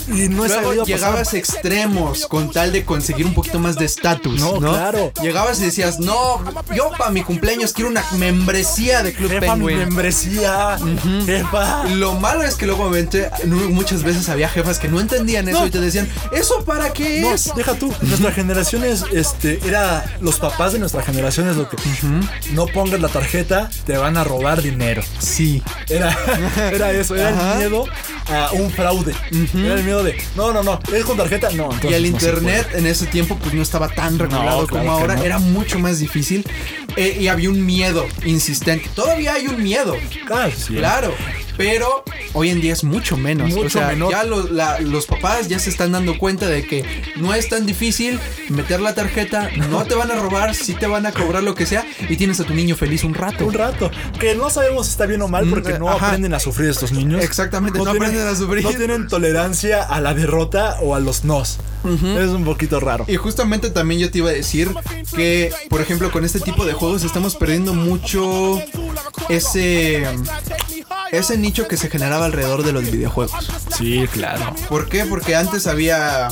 Y 0.08 0.28
no 0.28 0.44
he 0.44 0.48
Luego 0.48 0.70
pasar. 0.70 0.87
llegabas 0.87 1.34
a 1.34 1.37
extremos 1.37 2.26
con 2.26 2.50
tal 2.50 2.72
de 2.72 2.84
conseguir 2.84 3.26
un 3.26 3.34
poquito 3.34 3.58
más 3.58 3.76
de 3.76 3.84
estatus, 3.84 4.40
No, 4.40 4.58
¿no? 4.60 4.70
claro. 4.72 5.12
Llegabas 5.22 5.60
y 5.60 5.64
decías, 5.66 5.98
no, 6.00 6.42
yo 6.75 6.90
para 6.96 7.10
mi 7.10 7.22
cumpleaños 7.22 7.72
quiero 7.72 7.90
una 7.90 8.02
membresía 8.16 9.02
de 9.02 9.12
Club 9.12 9.30
Jefa, 9.30 9.54
mi 9.56 9.66
Penguin. 9.66 9.78
membresía. 9.78 10.78
Jefa. 11.26 11.84
Lo 11.88 12.14
malo 12.14 12.42
es 12.42 12.54
que 12.54 12.66
luego 12.66 12.84
obviamente, 12.84 13.30
muchas 13.46 14.02
veces 14.02 14.28
había 14.28 14.48
jefas 14.48 14.78
que 14.78 14.88
no 14.88 15.00
entendían 15.00 15.48
eso 15.48 15.60
No. 15.60 15.66
y 15.66 15.70
te 15.70 15.80
decían, 15.80 16.08
¿eso 16.32 16.64
para 16.64 16.92
qué 16.92 17.20
No, 17.20 17.32
es? 17.34 17.50
deja 17.54 17.75
tú. 17.75 17.92
Nuestra 18.02 18.32
generación 18.32 18.84
es, 18.84 19.04
este, 19.12 19.60
era 19.66 20.16
los 20.20 20.38
papás 20.38 20.72
de 20.72 20.78
nuestra 20.78 21.02
generación 21.02 21.48
es 21.48 21.56
lo 21.56 21.68
que 21.68 21.76
no 22.52 22.66
pongas 22.66 23.00
la 23.00 23.08
tarjeta 23.08 23.58
te 23.87 23.97
van 23.97 24.17
a 24.17 24.25
robar 24.25 24.62
dinero. 24.62 25.03
Sí. 25.19 25.62
Era, 25.88 26.17
era 26.73 26.93
eso, 26.93 27.15
era 27.15 27.31
Ajá. 27.31 27.53
el 27.53 27.59
miedo 27.59 27.85
a 28.29 28.53
un 28.53 28.71
fraude. 28.71 29.15
Era 29.55 29.75
el 29.75 29.85
miedo 29.85 30.03
de, 30.03 30.17
no, 30.37 30.53
no, 30.53 30.62
no, 30.62 30.81
es 30.93 31.05
con 31.05 31.17
tarjeta, 31.17 31.50
no. 31.50 31.65
entonces 31.65 31.91
Y 31.91 31.95
el 31.95 32.03
no 32.03 32.09
internet 32.09 32.69
en 32.75 32.87
ese 32.87 33.07
tiempo 33.07 33.37
pues 33.37 33.55
no 33.55 33.62
estaba 33.62 33.88
tan 33.88 34.19
regulado 34.19 34.67
claro 34.67 34.85
como 34.85 34.93
ahora, 34.93 35.17
no. 35.17 35.23
era 35.25 35.38
mucho 35.38 35.79
más 35.79 35.99
difícil 35.99 36.47
eh, 36.97 37.17
y 37.21 37.29
había 37.29 37.50
un 37.50 37.65
miedo 37.65 38.07
insistente. 38.25 38.88
Todavía 38.95 39.35
hay 39.35 39.47
un 39.47 39.62
miedo. 39.62 39.97
Ah, 40.31 40.49
sí. 40.55 40.75
claro, 40.75 41.15
pero 41.59 42.05
hoy 42.33 42.49
en 42.50 42.61
día 42.62 42.73
es 42.73 42.85
mucho 42.85 43.17
menos. 43.19 43.53
o 43.55 43.69
sea, 43.69 43.88
menor. 43.88 44.11
ya 44.12 44.25
los, 44.25 44.50
la- 44.50 44.81
los 44.81 45.05
papás 45.07 45.49
ya 45.49 45.59
se 45.59 45.69
están 45.69 45.93
dando 45.93 46.17
cuenta 46.17 46.47
de 46.47 46.65
que 46.67 46.85
no 47.17 47.35
es 47.35 47.49
tan 47.50 47.67
difícil 47.67 48.19
meter 48.49 48.81
la 48.81 48.95
tarjeta, 48.95 49.50
no 49.69 49.85
te 49.85 49.95
van 49.95 50.11
a 50.11 50.15
robar, 50.15 50.55
sí 50.55 50.73
te 50.75 50.87
van 50.87 51.05
a 51.05 51.12
cobrar 51.12 51.43
lo 51.43 51.55
que 51.55 51.67
sea 51.67 51.85
y 52.09 52.17
tienes 52.17 52.41
a 52.41 52.45
tu 52.45 52.55
niño 52.55 52.77
feliz 52.77 53.05
un 53.05 53.12
rato. 53.15 53.45
Un 53.47 53.55
rato. 53.55 53.91
Que 54.19 54.35
no 54.35 54.49
sabemos 54.49 54.87
si 54.87 54.93
está 54.93 55.05
bien 55.07 55.21
o 55.21 55.29
mal 55.29 55.47
porque 55.50 55.79
no 55.79 55.88
ajá. 55.91 56.07
aprenden 56.07 56.33
a 56.33 56.38
sufrir 56.41 56.71
estos 56.71 56.93
niños. 56.93 57.23
Exactamente, 57.23 57.79
no 57.81 57.91
aprenden 57.91 58.27
a 58.27 58.35
sufrir. 58.35 58.62
No 58.62 58.71
tienen 58.71 59.09
tolerancia 59.09 59.83
a 59.83 60.00
la 60.00 60.15
derrota 60.15 60.79
o 60.81 60.95
a 60.95 61.00
los 61.00 61.25
nos. 61.25 61.59
Es 61.85 62.29
un 62.31 62.45
poquito 62.45 62.79
raro. 62.81 63.05
Y 63.09 63.17
justamente 63.17 63.71
también 63.71 64.00
yo 64.00 64.11
te 64.11 64.19
iba 64.19 64.31
a 64.31 64.33
decir 64.33 64.71
que, 65.15 65.53
por 65.69 65.81
ejemplo, 65.81 66.11
con 66.12 66.25
este 66.25 66.38
tipo 66.41 66.65
de 66.65 66.73
juegos 66.73 67.03
estamos 67.03 67.35
perdiendo 67.35 67.73
mucho 67.75 68.61
ese 69.29 70.05
ese 71.12 71.37
nicho 71.38 71.67
que 71.69 71.77
se 71.77 71.88
generaba 71.91 72.27
alrededor 72.27 72.62
de 72.65 72.73
los 72.73 72.91
videojuegos. 72.91 73.47
Sí, 73.77 74.07
claro. 74.12 74.55
¿Por 74.69 74.88
qué? 74.88 75.05
Porque 75.07 75.37
antes 75.37 75.67
había 75.67 76.29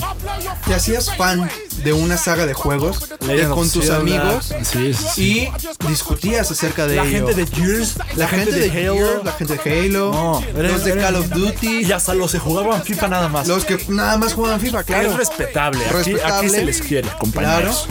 te 0.66 0.74
hacías 0.74 1.14
fan 1.16 1.48
de 1.84 1.92
una 1.92 2.16
saga 2.16 2.46
de 2.46 2.54
juegos 2.54 3.08
de- 3.20 3.46
con 3.48 3.70
tus 3.70 3.90
amigos 3.90 4.52
Sí, 4.62 4.92
sí, 4.94 5.48
y 5.82 5.86
discutías 5.88 6.50
acerca 6.50 6.86
de 6.86 6.96
la 6.96 7.04
ello. 7.04 7.26
gente 7.28 7.34
de 7.34 7.46
Gears, 7.46 7.94
la 8.16 8.26
gente 8.28 8.52
de 8.52 8.70
Halo, 8.88 9.22
la 9.24 9.32
gente 9.32 9.56
de 9.56 9.86
Halo, 9.86 10.10
No, 10.12 10.42
era- 10.58 10.68
los 10.70 10.84
de 10.84 10.96
Call 10.96 11.16
of 11.16 11.28
Duty, 11.30 11.80
Y 11.86 11.92
hasta 11.92 12.14
los 12.14 12.32
que 12.32 12.38
jugaban 12.38 12.82
FIFA 12.82 13.08
nada 13.08 13.28
más. 13.28 13.46
los 13.46 13.64
que 13.64 13.78
nada 13.88 14.16
más 14.18 14.34
juegan 14.34 14.60
FIFA, 14.60 14.84
claro. 14.84 15.10
Es 15.10 15.16
respetable. 15.16 15.84
Aquí, 15.86 16.14
aquí 16.24 16.48
se 16.48 16.64
les 16.64 16.80
quiere, 16.80 17.02
Claro. 17.02 17.18
compañeros. 17.18 17.88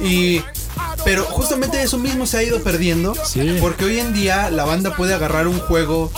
Y. 0.00 0.42
Pero 1.04 1.24
justamente 1.24 1.82
eso 1.82 1.98
mismo 1.98 2.26
se 2.26 2.38
ha 2.38 2.42
ido 2.42 2.62
perdiendo. 2.62 3.14
Sí. 3.24 3.56
Porque 3.60 3.84
hoy 3.84 3.98
en 3.98 4.12
día 4.14 4.50
la 4.50 4.64
banda 4.64 4.96
puede 4.96 5.14
agarrar 5.14 5.46
un 5.48 5.58
juego, 5.60 6.10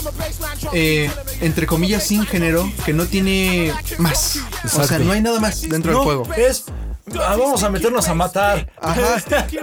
eh, 0.73 1.11
entre 1.40 1.66
comillas, 1.66 2.05
sin 2.05 2.25
género, 2.26 2.71
que 2.85 2.93
no 2.93 3.07
tiene 3.07 3.73
más. 3.99 4.38
O 4.64 4.69
sea, 4.69 4.83
Exacto. 4.85 5.05
no 5.05 5.12
hay 5.12 5.21
nada 5.21 5.40
más 5.40 5.62
dentro 5.62 5.93
No, 5.93 5.99
del 5.99 6.05
juego. 6.05 6.35
es. 6.37 6.64
Ah, 7.15 7.37
vamos 7.39 7.63
a 7.63 7.71
meternos 7.71 8.09
a 8.09 8.15
matar. 8.15 8.71
Ajá. 8.81 9.17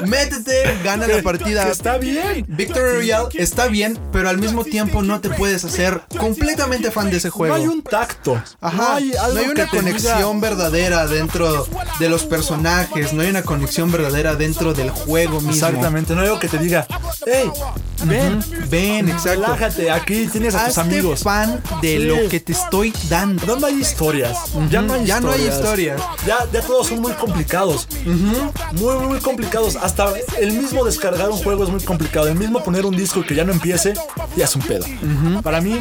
Métete, 0.06 0.78
gana 0.84 1.08
la 1.08 1.22
partida. 1.22 1.68
Está 1.70 1.98
bien. 1.98 2.46
Victory 2.48 2.96
Royale 2.98 3.28
está 3.34 3.68
bien, 3.68 4.00
pero 4.12 4.30
al 4.30 4.38
mismo 4.38 4.64
tiempo 4.64 5.02
no 5.02 5.20
te 5.22 5.30
puedes 5.30 5.64
hacer 5.66 6.02
completamente 6.20 6.92
fan 6.92 7.10
de 7.10 7.18
ese 7.18 7.30
juego. 7.30 7.56
No 7.56 7.62
hay 7.62 7.68
un 7.68 7.82
tacto. 7.82 8.42
Ajá, 8.62 8.78
No 8.78 8.96
hay, 8.96 9.14
no 9.46 9.52
una 9.52 9.68
conexión 9.68 10.42
verdadera 10.42 11.08
dentro 11.08 11.68
de 12.00 12.10
los 12.10 12.24
personajes, 12.26 13.14
no 13.14 13.22
hay 13.22 13.30
una 13.30 13.44
conexión 13.44 13.92
verdadera 13.92 14.36
dentro 14.36 14.74
del 14.74 14.90
juego 14.90 15.36
mismo. 15.42 15.52
Exactamente. 15.52 16.14
No 16.16 16.22
hay 16.22 16.28
algo 16.28 16.40
que 16.40 16.48
te 16.48 16.58
diga, 16.58 16.86
hey, 17.26 17.50
ven, 18.06 18.44
Ven, 18.70 19.10
exacto. 19.10 19.42
relájate, 19.42 19.92
aquí 19.92 20.28
tienes 20.28 20.56
a 20.56 20.60
tus 20.68 20.78
Hazte 20.78 20.82
amigos. 20.82 21.24
fan 21.24 21.62
de 21.82 21.98
Sí. 21.98 22.00
lo 22.06 22.30
que 22.30 22.40
te 22.40 22.52
estoy 22.54 22.94
dando. 23.10 23.46
¿Dónde 23.46 23.68
hay 23.68 23.80
historias? 23.80 24.38
Ya 24.70 24.82
no 24.82 24.94
hay 24.94 25.06
Ya 25.06 25.20
no 25.20 25.32
hay 25.32 25.42
historias. 25.48 26.00
historias. 26.00 26.02
Ya, 26.26 26.38
ya 26.52 26.62
todos 26.62 26.88
son 26.88 27.02
muy 27.02 27.12
complicados. 27.14 27.43
Muy, 28.06 28.96
muy, 28.96 29.08
muy 29.08 29.20
complicados. 29.20 29.76
Hasta 29.76 30.14
el 30.40 30.54
mismo 30.54 30.84
descargar 30.84 31.30
un 31.30 31.38
juego 31.38 31.64
es 31.64 31.70
muy 31.70 31.82
complicado. 31.82 32.28
El 32.28 32.36
mismo 32.36 32.64
poner 32.64 32.86
un 32.86 32.96
disco 32.96 33.24
que 33.24 33.36
ya 33.36 33.44
no 33.44 33.52
empiece, 33.52 33.94
ya 34.36 34.46
es 34.46 34.56
un 34.56 34.62
pedo. 34.62 34.86
Para 35.42 35.62
mí, 35.62 35.80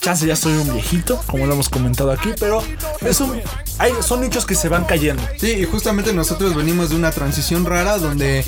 chance 0.00 0.26
ya 0.26 0.36
soy 0.36 0.54
un 0.54 0.72
viejito, 0.72 1.20
como 1.26 1.46
lo 1.46 1.54
hemos 1.54 1.68
comentado 1.68 2.10
aquí, 2.10 2.30
pero 2.38 2.62
es 3.00 3.20
un, 3.20 3.40
hay, 3.78 3.92
son 4.02 4.20
nichos 4.20 4.46
que 4.46 4.54
se 4.54 4.68
van 4.68 4.84
cayendo. 4.84 5.22
Sí, 5.38 5.50
y 5.52 5.64
justamente 5.64 6.12
nosotros 6.12 6.54
venimos 6.54 6.90
de 6.90 6.96
una 6.96 7.10
transición 7.10 7.64
rara 7.64 7.98
donde 7.98 8.44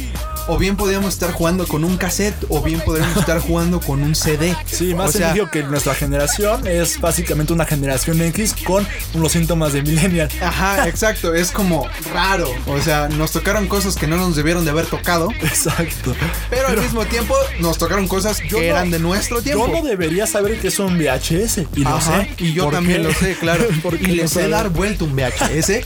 o 0.48 0.58
bien 0.58 0.76
podíamos 0.76 1.14
estar 1.14 1.32
jugando 1.32 1.66
con 1.66 1.84
un 1.84 1.96
cassette 1.96 2.34
o 2.48 2.60
bien 2.62 2.80
podríamos 2.80 3.16
estar 3.16 3.38
jugando 3.40 3.80
con 3.80 4.02
un 4.02 4.14
CD. 4.14 4.56
Sí, 4.66 4.94
más 4.94 5.10
o 5.10 5.12
sea, 5.12 5.26
sencillo 5.28 5.50
que 5.50 5.62
nuestra 5.62 5.94
generación 5.94 6.66
es 6.66 7.00
básicamente 7.00 7.52
una 7.52 7.64
generación 7.64 8.20
X 8.22 8.54
con 8.64 8.86
los 9.14 9.32
síntomas 9.32 9.72
de 9.72 9.82
millennial. 9.82 10.28
Ajá, 10.40 10.88
exacto, 10.88 11.34
es 11.34 11.50
como 11.50 11.86
raro. 12.12 12.50
O 12.66 12.80
sea, 12.80 13.08
nos 13.08 13.32
tocaron 13.32 13.66
cosas 13.68 13.96
que 13.96 14.06
no 14.06 14.16
nos 14.16 14.36
debieron 14.36 14.64
de 14.64 14.70
haber 14.70 14.86
tocado, 14.86 15.28
Exacto. 15.42 16.14
pero, 16.50 16.68
al 16.68 16.78
mismo 16.80 17.04
tiempo 17.06 17.34
nos 17.60 17.78
tocaron 17.78 18.08
cosas 18.08 18.40
que 18.40 18.50
no- 18.52 18.58
eran 18.58 18.90
de 18.90 18.98
nuestro 18.98 19.42
tiempo. 19.42 19.66
Yo 19.68 19.72
no 19.82 19.82
debería 19.86 20.26
saber 20.26 20.58
que 20.60 20.68
es 20.68 20.78
un 20.78 20.98
VHS. 20.98 21.66
Y 21.76 21.84
lo 21.84 21.90
Ajá, 21.96 22.22
sé. 22.22 22.30
y 22.38 22.52
yo 22.52 22.64
¿Por 22.64 22.74
también 22.74 22.98
qué? 23.02 23.08
lo 23.08 23.14
sé, 23.14 23.36
claro. 23.38 23.64
¿Por 23.82 23.94
y 23.94 23.98
qué 23.98 24.06
le 24.12 24.22
no 24.22 24.28
sé 24.28 24.34
saber? 24.34 24.50
dar 24.50 24.68
vuelta 24.70 25.04
un 25.04 25.14
VHS. 25.14 25.84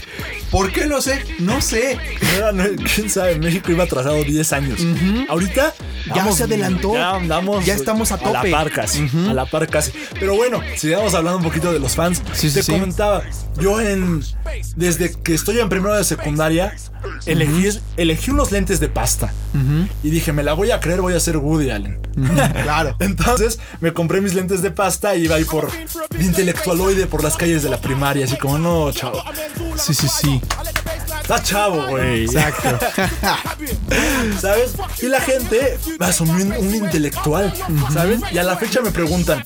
¿Por 0.51 0.73
qué 0.73 0.87
lo 0.87 1.01
sé? 1.03 1.25
No 1.39 1.61
sé. 1.61 1.99
No, 2.55 2.65
¿Quién 2.95 3.11
sabe? 3.11 3.39
México 3.39 3.73
iba 3.73 3.85
atrasado 3.85 4.23
10 4.23 4.53
años. 4.53 4.81
Ahorita 5.29 5.75
Ya 6.15 6.31
se 6.33 6.45
adelantó. 6.45 6.95
Ya 6.95 7.11
andamos. 7.17 7.65
Ya 7.67 7.75
estamos 7.75 8.13
a 8.13 8.15
A 8.17 8.31
la 8.31 8.41
tope. 8.41 8.51
par 8.53 8.71
casi. 8.71 9.09
A 9.29 9.35
la 9.35 9.45
par 9.47 9.67
casi. 9.69 9.93
Pero 10.19 10.37
bueno, 10.37 10.61
sigamos 10.77 11.15
hablando 11.15 11.39
un 11.39 11.45
poquito 11.45 11.73
de 11.73 11.81
los 11.81 11.95
fans. 11.95 12.23
Sí, 12.33 12.49
sí, 12.49 12.55
Te 12.57 12.63
sí. 12.63 12.73
comentaba, 12.73 13.23
yo 13.59 13.81
en. 13.81 14.23
Desde 14.77 15.13
que 15.13 15.35
estoy 15.35 15.59
en 15.59 15.69
primero 15.69 15.95
de 15.95 16.05
secundaria, 16.05 16.75
elegí, 17.27 17.69
elegí 17.97 18.31
unos 18.31 18.53
lentes 18.53 18.81
de 18.81 18.89
pasta. 18.89 19.33
Y 20.03 20.11
dije, 20.11 20.33
me 20.33 20.43
la 20.43 20.53
voy 20.53 20.71
a 20.71 20.81
creer, 20.81 21.01
voy 21.01 21.15
a 21.15 21.21
ser 21.21 21.39
Woody 21.39 21.71
Allen. 21.71 22.01
Claro. 22.63 22.97
Entonces 22.99 23.59
me 23.81 23.93
compré 23.93 24.21
mis 24.21 24.35
lentes 24.35 24.61
de 24.63 24.71
pasta 24.71 25.15
y 25.15 25.25
iba 25.25 25.37
ahí 25.37 25.45
por 25.45 25.71
de 25.71 26.25
intelectualoide 26.25 27.07
por 27.07 27.23
las 27.23 27.37
calles 27.37 27.63
de 27.63 27.69
la 27.69 27.79
primaria, 27.79 28.25
así 28.25 28.37
como, 28.37 28.59
no, 28.59 28.91
chavo. 28.93 29.23
Sí, 29.77 29.95
sí, 29.95 30.09
sí. 30.09 30.41
Está 31.21 31.43
chavo, 31.43 31.87
güey. 31.89 32.25
Exacto. 32.25 32.79
¿Sabes? 34.41 34.75
Y 35.03 35.07
la 35.07 35.21
gente 35.21 35.79
asumió 36.01 36.45
un, 36.45 36.53
un 36.53 36.75
intelectual, 36.75 37.53
¿sabes? 37.93 38.21
Y 38.33 38.39
a 38.39 38.43
la 38.43 38.57
fecha 38.57 38.81
me 38.81 38.91
preguntan, 38.91 39.45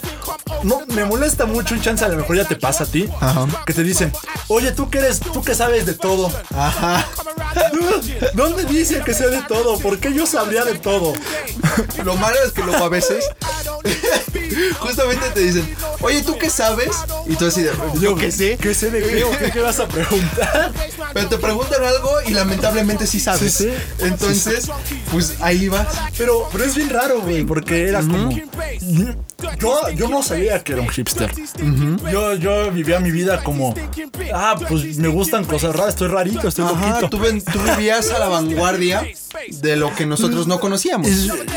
no, 0.62 0.82
me 0.88 1.04
molesta 1.04 1.46
mucho, 1.46 1.74
un 1.74 1.80
chance 1.80 2.04
a 2.04 2.08
lo 2.08 2.16
mejor 2.16 2.36
ya 2.36 2.44
te 2.44 2.56
pasa 2.56 2.84
a 2.84 2.86
ti, 2.86 3.08
Ajá. 3.20 3.46
que 3.66 3.72
te 3.72 3.82
dicen, 3.82 4.12
oye, 4.48 4.72
tú 4.72 4.90
que 4.90 4.98
eres, 4.98 5.20
tú 5.20 5.42
que 5.42 5.54
sabes 5.54 5.86
de 5.86 5.94
todo. 5.94 6.32
Ajá. 6.54 7.06
¿Dónde 8.34 8.64
dice 8.64 9.02
que 9.04 9.14
sé 9.14 9.28
de 9.28 9.42
todo? 9.42 9.78
¿Por 9.78 9.98
qué 9.98 10.12
yo 10.12 10.26
sabría 10.26 10.64
de 10.64 10.74
todo? 10.78 11.12
Lo 12.04 12.14
malo 12.16 12.36
es 12.44 12.52
que 12.52 12.62
luego 12.62 12.84
a 12.84 12.88
veces 12.88 13.24
justamente 14.80 15.30
te 15.30 15.40
dicen, 15.40 15.76
oye, 16.00 16.22
¿tú 16.22 16.36
qué 16.38 16.50
sabes? 16.50 16.90
Y 17.26 17.36
tú 17.36 17.46
así 17.46 17.62
de, 17.62 17.72
yo 18.00 18.14
qué 18.16 18.30
sé. 18.30 18.56
¿Qué 18.56 18.74
sé 18.74 18.90
de 18.90 19.02
qué? 19.02 19.24
¿O 19.24 19.30
qué, 19.30 19.50
qué 19.50 19.60
vas 19.60 19.80
a 19.80 19.88
preguntar? 19.88 20.72
Pero 21.12 21.28
te 21.28 21.38
preguntan 21.38 21.82
algo 21.82 22.10
y 22.26 22.32
lamentablemente 22.32 23.06
sí 23.06 23.20
sabes. 23.20 23.52
Sí, 23.52 23.64
sí. 23.64 24.04
Entonces, 24.04 24.70
pues 25.10 25.34
ahí 25.40 25.68
vas. 25.68 25.86
Pero, 26.16 26.48
pero 26.52 26.64
es 26.64 26.74
bien 26.74 26.90
raro, 26.90 27.20
güey, 27.20 27.44
porque 27.44 27.88
era 27.88 28.00
como. 28.00 28.30
Yo, 29.58 29.88
yo 29.90 30.08
no 30.08 30.22
sabía 30.22 30.62
que 30.62 30.72
era 30.72 30.82
un 30.82 30.88
hipster. 30.88 31.32
yo, 32.12 32.34
yo 32.34 32.70
vivía 32.70 33.00
mi 33.00 33.10
vida 33.10 33.42
como. 33.42 33.74
Ah, 34.32 34.56
pues 34.68 34.96
me 34.98 35.08
gustan 35.08 35.44
cosas 35.44 35.74
raras, 35.74 35.90
estoy 35.94 36.08
rarito, 36.08 36.46
estoy 36.48 36.64
Ajá, 36.64 36.88
loquito. 36.88 37.08
tú, 37.10 37.18
ven- 37.18 37.42
tú 37.44 37.58
vivías 37.62 38.10
a 38.10 38.18
la 38.18 38.28
vanguardia 38.28 39.06
de 39.48 39.76
lo 39.76 39.94
que 39.94 40.06
nosotros 40.06 40.46
no 40.46 40.60
conocíamos. 40.60 41.08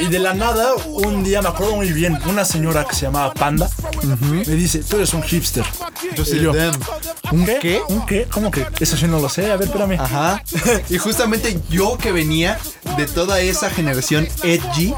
Y 0.01 0.07
de 0.07 0.19
la 0.19 0.33
nada, 0.33 0.73
un 0.85 1.23
día 1.23 1.41
me 1.41 1.49
acuerdo 1.49 1.75
muy 1.75 1.91
bien, 1.93 2.17
una 2.27 2.45
señora 2.45 2.85
que 2.85 2.95
se 2.95 3.01
llamaba 3.05 3.33
Panda 3.33 3.69
me 4.03 4.55
dice: 4.55 4.79
Tú 4.83 4.97
eres 4.97 5.13
un 5.13 5.23
hipster. 5.23 5.63
Yo 6.15 6.25
sí, 6.25 6.39
yo. 6.39 6.51
¿Un 7.31 7.45
qué? 7.45 7.81
¿Un 7.89 8.05
qué? 8.05 8.25
¿Cómo 8.31 8.51
que? 8.51 8.65
Eso 8.79 8.97
sí 8.97 9.05
no 9.07 9.19
lo 9.19 9.29
sé. 9.29 9.51
A 9.51 9.55
ver, 9.57 9.67
espérame. 9.67 9.99
Ajá. 9.99 10.43
Y 10.89 10.97
justamente 10.97 11.57
yo 11.69 11.97
que 11.97 12.11
venía 12.11 12.59
de 12.97 13.05
toda 13.05 13.39
esa 13.41 13.69
generación 13.69 14.27
edgy, 14.43 14.93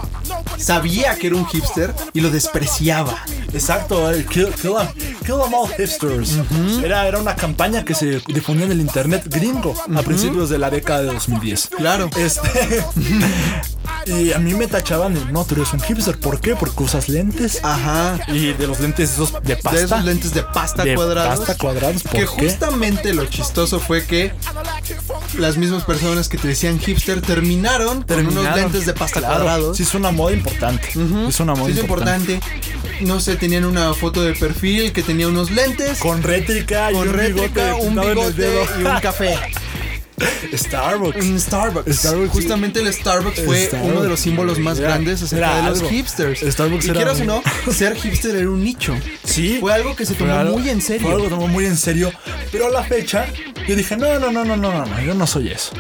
sabía 0.58 1.16
que 1.16 1.28
era 1.28 1.36
un 1.36 1.46
hipster 1.48 1.94
y 2.14 2.22
lo 2.22 2.30
despreciaba. 2.30 3.18
Exacto, 3.54 4.10
el 4.10 4.26
kill, 4.26 4.50
kill, 4.54 4.74
'em- 4.80 4.88
kill 5.26 5.36
'em 5.46 5.54
all 5.54 5.68
hipsters. 5.78 6.38
era, 6.84 7.08
era 7.08 7.20
una 7.20 7.36
campaña 7.36 7.84
que 7.86 7.94
se 7.96 8.22
difundía 8.28 8.66
en 8.66 8.72
el 8.74 8.82
internet 8.82 9.24
gringo 9.28 9.74
a 9.96 10.02
principios 10.02 10.50
de 10.50 10.58
la 10.60 10.70
década 10.70 11.02
de 11.02 11.08
2010. 11.14 11.68
Claro. 11.78 12.10
Este. 12.18 12.84
y 14.06 14.34
a 14.34 14.40
mí 14.40 14.54
me 14.54 14.68
tachaban 14.68 15.14
de 15.14 15.26
no, 15.32 15.46
tú 15.46 15.56
eres 15.56 15.74
un 15.74 15.80
hipster. 15.82 16.18
¿Por 16.20 16.40
qué? 16.40 16.56
Porque 16.56 16.84
usas 16.84 17.10
lentes. 17.10 17.60
Ajá. 17.64 18.20
Y 18.28 18.54
de 18.54 18.68
los 18.68 18.80
lentes 18.80 19.12
esos 19.14 19.34
de 19.44 19.56
pasta. 19.58 19.80
De 19.80 19.86
esos 19.86 20.04
lentes 20.06 20.34
de 20.34 20.44
pasta 20.44 20.84
De 20.84 20.96
cuadrados. 20.96 21.40
pasta 21.40 21.58
cuadrados, 21.58 22.04
¿por 22.04 22.12
que 22.12 22.20
qué? 22.20 22.26
justamente 22.28 23.14
lo 23.14 23.26
chistoso 23.26 23.80
fue 23.80 24.06
que 24.06 24.32
las 25.38 25.58
mismas 25.58 25.84
personas 25.84 26.30
que 26.30 26.38
te 26.38 26.48
decían 26.48 26.80
hipster 26.80 27.22
terminaron, 27.22 28.04
con 28.04 28.28
unos 28.28 28.56
lentes 28.56 28.86
de 28.86 28.94
pasta 28.94 29.20
Claro, 29.20 29.36
cuadrados. 29.44 29.78
Sí, 29.78 29.84
es 29.84 29.94
una 29.94 30.12
moda 30.12 30.34
importante. 30.34 30.88
Es 31.28 31.40
una 31.40 31.54
moda 31.56 31.66
Sí, 31.68 31.72
es 31.74 31.80
importante. 31.80 32.40
No 33.02 33.20
sé, 33.20 33.36
tenían 33.36 33.66
una 33.66 33.94
foto 33.94 34.22
de 34.24 34.34
perfil 34.34 34.94
que 34.94 35.04
tenía 35.04 35.28
unos 35.28 35.52
lentes 35.52 36.00
Con 36.00 36.24
rétrica 36.24 36.92
y 36.92 36.94
con 36.94 37.10
un 37.10 37.14
bigote 37.18 37.34
rétrica, 37.42 37.76
un 37.76 37.98
en 38.00 38.00
el 38.00 38.16
bigote 38.16 38.52
y 38.80 38.84
un 38.84 39.00
café. 39.02 39.38
Starbucks. 40.54 41.26
Un 41.26 41.40
Starbucks. 41.40 41.96
Starbucks. 41.98 42.32
Justamente 42.32 42.80
el 42.80 42.94
Starbucks 42.94 43.42
fue 43.42 43.66
Starbucks. 43.66 43.92
uno 43.92 44.02
de 44.02 44.10
los 44.10 44.20
símbolos 44.20 44.60
más 44.60 44.80
Era- 44.80 44.90
grandes 44.90 45.22
acerca 45.24 45.58
de 45.58 45.70
los 45.70 45.80
algo. 45.80 45.90
hipsters. 45.90 46.40
Starbucks 46.42 46.86
y 46.86 46.90
era 46.90 46.96
quieras 46.98 47.20
o 47.22 47.26
no, 47.26 47.44
ser 47.72 47.96
hipster 47.96 48.36
era 48.36 48.50
un 48.50 48.64
nicho. 48.64 48.96
Sí. 49.24 49.58
Fue 49.60 49.74
algo 49.74 49.96
que 49.96 50.06
se 50.06 50.14
tomó 50.16 50.34
algo- 50.34 50.58
muy 50.58 50.70
en 50.70 50.82
Fue 50.82 50.96
algo 50.96 51.10
serio. 51.10 51.24
que 51.24 51.30
tomó 51.30 51.48
muy 51.48 51.66
en 51.66 51.78
serio. 51.78 52.12
Pero 52.52 52.68
a 52.68 52.70
la 52.70 52.84
fecha, 52.84 53.26
yo 53.68 53.76
dije, 53.76 53.98
no, 53.98 54.20
no, 54.20 54.32
no, 54.32 54.46
no, 54.46 54.56
no, 54.56 54.72
no, 54.72 54.86
no, 54.86 55.02
yo 55.02 55.14
no 55.14 55.28
soy 55.28 55.50
eso. 55.50 55.74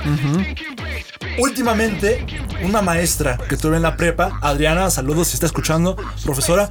Últimamente, 1.37 2.25
una 2.63 2.81
maestra 2.81 3.37
que 3.49 3.57
tuve 3.57 3.75
en 3.77 3.81
la 3.83 3.97
prepa, 3.97 4.39
Adriana, 4.41 4.89
saludos 4.89 5.29
si 5.29 5.33
está 5.35 5.45
escuchando, 5.45 5.97
profesora, 6.23 6.69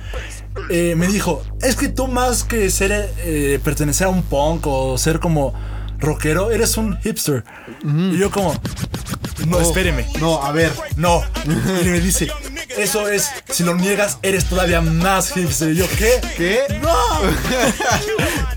eh, 0.70 0.94
me 0.96 1.07
dijo, 1.07 1.42
es 1.61 1.77
que 1.77 1.88
tú 1.88 2.07
más 2.09 2.44
que 2.44 2.70
ser, 2.70 3.11
eh, 3.18 3.59
pertenecer 3.62 4.07
a 4.07 4.11
un 4.11 4.22
punk 4.22 4.66
o 4.66 4.96
ser 4.96 5.20
como 5.20 5.53
rockero, 5.98 6.50
eres 6.50 6.76
un 6.76 6.98
hipster. 7.00 7.44
Y 7.83 8.18
yo 8.18 8.30
como, 8.30 8.54
no, 9.46 9.61
espéreme. 9.61 10.07
No, 10.20 10.42
a 10.42 10.52
ver. 10.52 10.72
No. 10.96 11.22
Y 11.44 11.88
me 11.88 12.00
dice, 12.00 12.30
eso 12.76 13.09
es, 13.09 13.30
si 13.48 13.62
lo 13.62 13.74
niegas, 13.74 14.18
eres 14.22 14.46
todavía 14.46 14.80
más 14.80 15.33
hipster. 15.33 15.70
Y 15.70 15.76
yo, 15.76 15.87
¿qué? 15.98 16.20
¿Qué? 16.37 16.80
¡No! 16.80 16.94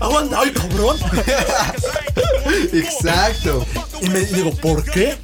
¡Aguanta! 0.00 0.40
¡Ay, 0.40 0.52
cabrón! 0.52 0.96
Exacto. 2.72 3.66
Y 4.00 4.08
me 4.08 4.20
y 4.20 4.26
digo, 4.26 4.50
¿por 4.56 4.84
qué? 4.84 5.16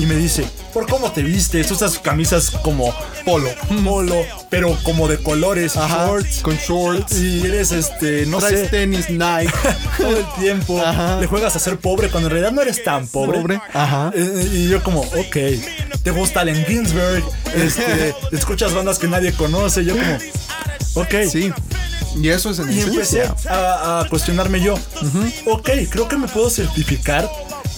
Y 0.00 0.06
me 0.06 0.14
dice, 0.14 0.46
¿por 0.72 0.86
cómo 0.88 1.12
te 1.12 1.22
vistes? 1.22 1.70
Usas 1.70 1.98
camisas 1.98 2.50
como 2.50 2.94
polo, 3.24 3.48
polo, 3.84 4.16
pero 4.50 4.76
como 4.82 5.08
de 5.08 5.18
colores, 5.18 5.76
Ajá, 5.76 6.06
shorts. 6.06 6.40
con 6.40 6.56
shorts. 6.56 7.18
Y 7.18 7.46
eres 7.46 7.72
este, 7.72 8.26
no 8.26 8.38
Traes 8.38 8.60
sé, 8.60 8.68
tenis 8.68 9.10
Nike. 9.10 9.52
todo 9.98 10.16
el 10.16 10.26
tiempo. 10.40 10.80
Ajá. 10.80 11.20
Le 11.20 11.26
juegas 11.26 11.54
a 11.56 11.58
ser 11.58 11.78
pobre 11.78 12.08
cuando 12.08 12.28
en 12.28 12.32
realidad 12.32 12.52
no 12.52 12.62
eres 12.62 12.82
tan 12.82 13.06
pobre. 13.06 13.40
Pobre, 13.40 13.60
ajá. 13.72 14.12
Eh, 14.14 14.48
y 14.52 14.68
yo 14.68 14.82
como, 14.82 15.00
ok. 15.00 15.36
Te 16.02 16.10
gusta 16.10 16.40
Allen 16.40 16.64
Ginsberg. 16.66 17.22
Este, 17.54 18.14
escuchas 18.32 18.74
bandas 18.74 18.98
que 18.98 19.08
nadie 19.08 19.32
conoce. 19.32 19.84
Yo 19.84 19.94
como, 19.94 20.18
ok. 20.94 21.14
Sí. 21.30 21.52
Y 22.16 22.28
eso 22.28 22.50
es 22.50 22.58
en 22.58 22.70
Y 22.70 22.80
empecé 22.80 23.22
a, 23.48 24.00
a 24.00 24.08
cuestionarme 24.08 24.60
yo. 24.60 24.74
Ok, 25.46 25.70
creo 25.88 26.08
que 26.08 26.16
me 26.18 26.28
puedo 26.28 26.50
certificar 26.50 27.28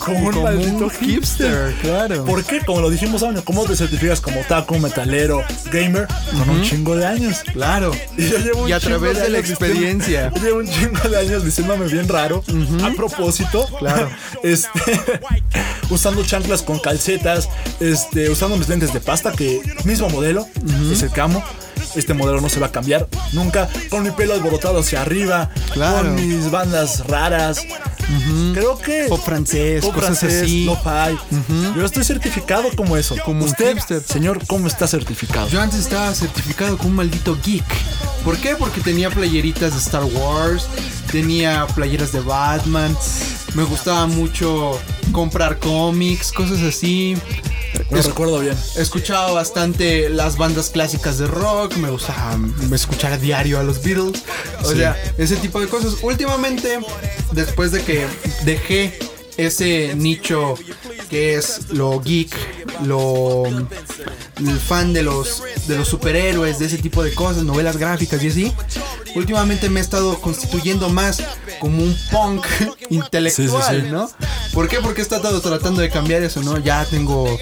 como 0.04 0.28
un 0.28 0.42
maldito 0.42 0.84
un 0.84 0.90
hipster, 0.90 1.74
claro. 1.80 2.24
¿Por 2.24 2.44
qué? 2.44 2.60
Como 2.60 2.80
lo 2.80 2.90
dijimos 2.90 3.22
años, 3.22 3.42
¿cómo 3.42 3.64
te 3.64 3.76
certificas 3.76 4.20
como 4.20 4.40
taco, 4.42 4.78
metalero, 4.78 5.42
gamer? 5.72 6.06
Con 6.30 6.50
un 6.50 6.62
chingo 6.62 6.96
de 6.96 7.06
años. 7.06 7.42
Claro. 7.52 7.92
Y 8.16 8.28
yo 8.28 8.38
llevo 8.38 8.62
un 8.62 8.68
Y 8.68 8.72
a 8.72 8.80
través 8.80 9.18
de 9.18 9.28
la 9.30 9.38
experiencia. 9.38 10.30
yo 10.34 10.42
llevo 10.44 10.58
un 10.58 10.68
chingo 10.68 11.08
de 11.08 11.18
años 11.18 11.44
diciéndome 11.44 11.86
bien 11.86 12.08
raro. 12.08 12.44
A 12.82 12.90
propósito. 12.94 13.66
Claro. 13.78 14.10
Este. 14.42 14.68
usando 15.90 16.24
chanclas 16.24 16.62
con 16.62 16.78
calcetas. 16.78 17.48
Este. 17.80 18.30
Usando 18.30 18.56
mis 18.56 18.68
lentes 18.68 18.92
de 18.92 19.00
pasta, 19.00 19.32
que 19.32 19.60
mismo 19.84 20.08
modelo. 20.10 20.46
Es 20.92 21.02
el 21.02 21.10
camo. 21.10 21.42
Este 21.96 22.12
modelo 22.14 22.40
no 22.40 22.48
se 22.48 22.60
va 22.60 22.66
a 22.66 22.72
cambiar 22.72 23.08
nunca. 23.32 23.68
Con 23.88 24.02
mi 24.02 24.10
pelo 24.10 24.34
alborotado 24.34 24.80
hacia 24.80 25.00
arriba. 25.02 25.50
Claro. 25.72 26.08
Con 26.08 26.14
mis 26.14 26.50
bandas 26.50 27.06
raras. 27.06 27.64
Creo 28.52 28.78
que. 28.78 29.06
Pop 29.08 29.20
francés, 29.24 29.82
Pop 29.84 29.94
cosas 29.94 30.18
francés, 30.18 30.42
así. 30.42 30.64
lo-fi. 30.64 31.16
Yo 31.76 31.84
estoy 31.84 32.04
certificado 32.04 32.68
como 32.76 32.96
eso. 32.96 33.16
Como 33.24 33.44
usted, 33.44 33.74
hipster. 33.74 34.02
señor, 34.02 34.44
¿cómo 34.46 34.66
está 34.66 34.86
certificado? 34.86 35.48
Yo 35.48 35.60
antes 35.60 35.80
estaba 35.80 36.12
certificado 36.14 36.76
como 36.76 36.90
un 36.90 36.96
maldito 36.96 37.36
geek. 37.44 37.64
¿Por 38.24 38.36
qué? 38.38 38.56
Porque 38.56 38.80
tenía 38.80 39.10
playeritas 39.10 39.72
de 39.72 39.78
Star 39.78 40.04
Wars, 40.04 40.66
tenía 41.12 41.66
playeras 41.74 42.12
de 42.12 42.20
Batman, 42.20 42.96
me 43.54 43.62
gustaba 43.62 44.06
mucho 44.06 44.78
comprar 45.12 45.58
cómics, 45.58 46.32
cosas 46.32 46.60
así. 46.62 47.16
No 47.90 47.98
Es- 47.98 48.06
recuerdo 48.06 48.38
bien. 48.40 48.56
Escuchaba 48.76 49.32
bastante 49.32 50.08
las 50.08 50.36
bandas 50.36 50.70
clásicas 50.70 51.18
de 51.18 51.26
rock, 51.26 51.76
me 51.76 51.90
gustaba 51.90 52.38
escuchar 52.72 53.12
a 53.12 53.18
diario 53.18 53.58
a 53.58 53.62
los 53.62 53.82
Beatles, 53.82 54.22
o 54.62 54.72
sea, 54.72 54.96
ese 55.18 55.36
tipo 55.36 55.60
de 55.60 55.68
cosas. 55.68 55.94
Últimamente, 56.02 56.78
después 57.32 57.72
de 57.72 57.82
que 57.82 58.06
dejé 58.44 58.98
ese 59.36 59.94
nicho 59.96 60.54
que 61.10 61.34
es 61.34 61.70
lo 61.70 62.00
geek, 62.00 62.32
lo 62.84 63.44
el 63.46 64.58
fan 64.60 64.92
de 64.92 65.02
los 65.02 65.42
de 65.66 65.76
los 65.76 65.88
superhéroes, 65.88 66.58
de 66.60 66.66
ese 66.66 66.78
tipo 66.78 67.02
de 67.02 67.12
cosas, 67.14 67.42
novelas 67.44 67.76
gráficas 67.76 68.22
y 68.22 68.28
así. 68.28 68.52
Últimamente 69.14 69.68
me 69.70 69.80
he 69.80 69.82
estado 69.82 70.20
constituyendo 70.20 70.88
más 70.88 71.22
como 71.60 71.82
un 71.82 71.96
punk 72.10 72.44
intelectual, 72.90 73.62
Sí, 73.74 73.80
sí, 73.80 73.86
sí. 73.86 73.92
¿no? 73.92 74.10
¿Por 74.52 74.68
qué? 74.68 74.80
Porque 74.80 75.00
he 75.00 75.04
estado 75.04 75.40
tratando 75.40 75.80
de 75.80 75.88
cambiar 75.90 76.22
eso, 76.22 76.42
¿no? 76.42 76.58
Ya 76.58 76.84
tengo 76.84 77.38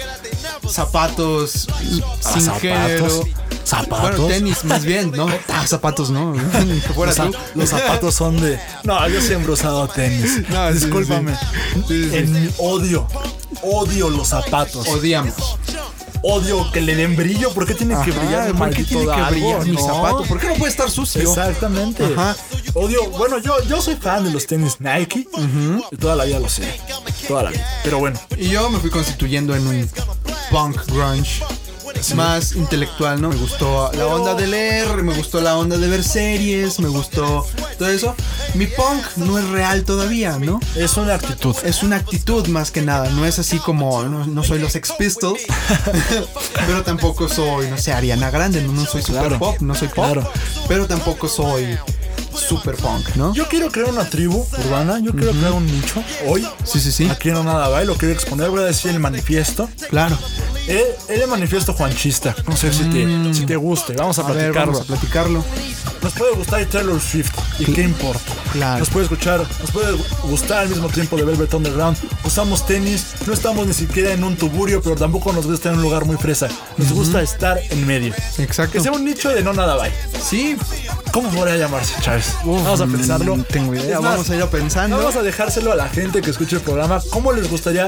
zapatos 0.69 1.67
Ah, 1.69 2.31
sin 2.33 2.41
zapatos. 2.43 2.61
género. 2.61 3.23
¿Zapatos? 3.63 4.19
Bueno, 4.19 4.27
tenis 4.27 4.65
más 4.65 4.83
bien, 4.83 5.11
¿no? 5.11 5.27
Ah, 5.49 5.65
zapatos, 5.65 6.09
¿no? 6.09 6.33
Fuera 6.95 7.11
Los, 7.11 7.15
za- 7.15 7.31
tú. 7.31 7.37
los 7.55 7.69
zapatos 7.69 8.13
son 8.15 8.39
de. 8.41 8.59
No, 8.83 9.07
yo 9.07 9.21
siempre 9.21 9.49
he 9.51 9.53
usado 9.53 9.87
tenis. 9.87 10.41
No, 10.49 10.71
Discúlpame. 10.71 11.33
sí. 11.35 11.83
Sí, 11.87 12.09
sí. 12.09 12.15
En 12.17 12.31
mi 12.33 12.49
odio. 12.57 13.07
Odio 13.61 14.09
los 14.09 14.27
zapatos. 14.29 14.87
Odiamos. 14.87 15.33
Odio 16.25 16.71
que 16.71 16.79
le 16.81 16.95
den 16.95 17.15
brillo. 17.17 17.53
¿Por 17.53 17.65
qué 17.65 17.73
tiene 17.75 17.95
que 18.03 18.11
brillar 18.11 18.47
el 18.47 18.55
¿Por 18.55 18.69
qué 18.69 18.83
tiene 18.85 19.05
que 19.05 19.11
algo? 19.11 19.29
brillar 19.31 19.65
mi 19.65 19.71
No. 19.75 19.85
zapato? 19.85 20.23
¿Por 20.23 20.39
qué 20.39 20.47
no 20.47 20.53
puede 20.55 20.71
estar 20.71 20.89
sucio? 20.89 21.21
Exactamente. 21.21 22.05
Ajá. 22.05 22.35
Odio, 22.73 23.09
bueno, 23.11 23.39
yo, 23.39 23.61
yo 23.65 23.81
soy 23.81 23.95
fan 23.97 24.23
de 24.23 24.31
los 24.31 24.47
tenis 24.47 24.77
Nike. 24.79 25.27
Y 25.91 25.97
toda 25.97 26.15
la 26.15 26.23
vida 26.23 26.39
lo 26.39 26.47
sé. 26.49 26.63
Toda 27.27 27.43
la 27.43 27.49
vida. 27.51 27.67
Pero 27.83 27.99
bueno, 27.99 28.19
Y 28.37 28.47
yo 28.49 28.69
me 28.69 28.79
fui 28.79 28.89
constituyendo 28.89 29.53
en 29.55 29.67
un 29.67 29.89
punk 30.49 30.77
grunge 30.87 31.43
más 32.15 32.53
intelectual, 32.55 33.21
¿no? 33.21 33.29
Me 33.29 33.35
gustó 33.37 33.91
la 33.93 34.07
onda 34.07 34.35
de 34.35 34.47
leer, 34.47 35.03
me 35.03 35.15
gustó 35.15 35.41
la 35.41 35.57
onda 35.57 35.77
de 35.77 35.87
ver 35.87 36.03
series, 36.03 36.79
me 36.79 36.89
gustó 36.89 37.47
todo 37.79 37.89
eso. 37.89 38.15
Mi 38.53 38.67
punk 38.67 39.03
no 39.15 39.39
es 39.39 39.47
real 39.49 39.83
todavía, 39.83 40.37
¿no? 40.37 40.59
es 40.75 40.97
una 40.97 41.15
actitud. 41.15 41.55
Es 41.63 41.81
una 41.81 41.95
actitud 41.97 42.47
más 42.47 42.71
que 42.71 42.81
nada, 42.81 43.09
no 43.09 43.25
es 43.25 43.39
así 43.39 43.57
como, 43.57 44.03
no, 44.03 44.25
no 44.25 44.43
soy 44.43 44.59
los 44.59 44.75
Ex 44.75 44.91
Pistols, 44.93 45.41
pero 46.67 46.83
tampoco 46.83 47.27
soy, 47.29 47.67
no 47.67 47.77
sé, 47.77 47.93
Ariana 47.93 48.29
Grande, 48.29 48.61
no, 48.61 48.73
no 48.73 48.85
soy 48.85 49.01
super 49.01 49.21
Claro, 49.21 49.39
pop, 49.39 49.61
no 49.61 49.73
soy 49.75 49.87
pop, 49.87 50.05
claro. 50.05 50.29
pero 50.67 50.85
tampoco 50.87 51.27
soy 51.27 51.77
super 52.35 52.75
punk, 52.75 53.15
¿no? 53.15 53.33
Yo 53.33 53.47
quiero 53.47 53.69
crear 53.71 53.89
una 53.89 54.09
tribu 54.09 54.45
urbana, 54.65 54.99
yo 54.99 55.11
quiero 55.13 55.31
crear 55.31 55.51
un 55.53 55.65
nicho 55.65 56.03
hoy. 56.27 56.47
Sí, 56.63 56.79
sí, 56.79 56.91
sí, 56.91 57.09
Aquí 57.09 57.31
no 57.31 57.43
nada 57.43 57.67
va 57.69 57.83
y 57.83 57.85
lo 57.85 57.95
quiero 57.95 58.13
exponer. 58.13 58.49
Voy 58.49 58.61
a 58.61 58.65
decir 58.65 58.91
el 58.91 58.99
manifiesto. 58.99 59.69
claro. 59.89 60.17
El, 60.67 60.81
el 61.21 61.27
manifiesto 61.27 61.73
juanchista. 61.73 62.33
No 62.47 62.55
sé 62.55 62.71
si 62.71 62.85
te, 62.85 63.33
si 63.33 63.45
te 63.45 63.55
guste. 63.57 63.93
Vamos 63.93 64.17
a, 64.19 64.21
A 64.21 64.31
ver, 64.31 64.51
platicarlo. 64.53 64.71
vamos 64.71 64.81
a 64.81 64.85
platicarlo. 64.87 65.45
Nos 66.01 66.13
puede 66.13 66.35
gustar 66.35 66.65
Taylor 66.65 66.99
Swift. 67.01 67.33
¿Y 67.67 67.73
qué 67.73 67.81
importa? 67.81 68.33
Claro. 68.51 68.79
Nos 68.79 68.89
puede 68.89 69.05
escuchar, 69.05 69.39
nos 69.39 69.71
puede 69.71 69.97
gustar 70.23 70.59
al 70.59 70.69
mismo 70.69 70.89
tiempo 70.89 71.17
de 71.17 71.23
Velvet 71.23 71.53
Underground. 71.53 71.97
Usamos 72.23 72.65
tenis, 72.65 73.13
no 73.25 73.33
estamos 73.33 73.65
ni 73.65 73.73
siquiera 73.73 74.11
en 74.11 74.23
un 74.23 74.35
tuburio, 74.35 74.81
pero 74.81 74.95
tampoco 74.95 75.31
nos 75.33 75.45
gusta 75.45 75.55
estar 75.55 75.71
en 75.73 75.79
un 75.79 75.83
lugar 75.83 76.05
muy 76.05 76.17
fresa. 76.17 76.47
Nos 76.77 76.91
gusta 76.91 77.21
estar 77.21 77.59
en 77.69 77.87
medio. 77.87 78.13
Exacto. 78.37 78.73
Que 78.73 78.81
sea 78.81 78.91
un 78.91 79.05
nicho 79.05 79.29
de 79.29 79.41
no 79.43 79.53
nada 79.53 79.77
bye. 79.77 79.91
Sí, 80.21 80.57
¿Cómo 81.13 81.29
podría 81.29 81.57
llamarse, 81.57 81.93
Chávez? 82.01 82.33
Vamos 82.43 82.81
a 82.81 82.87
pensarlo. 82.87 83.37
no 83.37 83.43
tengo 83.43 83.75
idea, 83.75 83.99
más, 83.99 84.13
vamos 84.13 84.29
a 84.31 84.35
ir 84.35 84.45
pensando. 84.45 84.97
Vamos 84.97 85.15
a 85.15 85.21
dejárselo 85.21 85.71
a 85.71 85.75
la 85.75 85.87
gente 85.87 86.23
que 86.23 86.31
escuche 86.31 86.55
el 86.55 86.63
programa. 86.63 87.03
¿Cómo 87.11 87.31
les 87.31 87.51
gustaría 87.51 87.87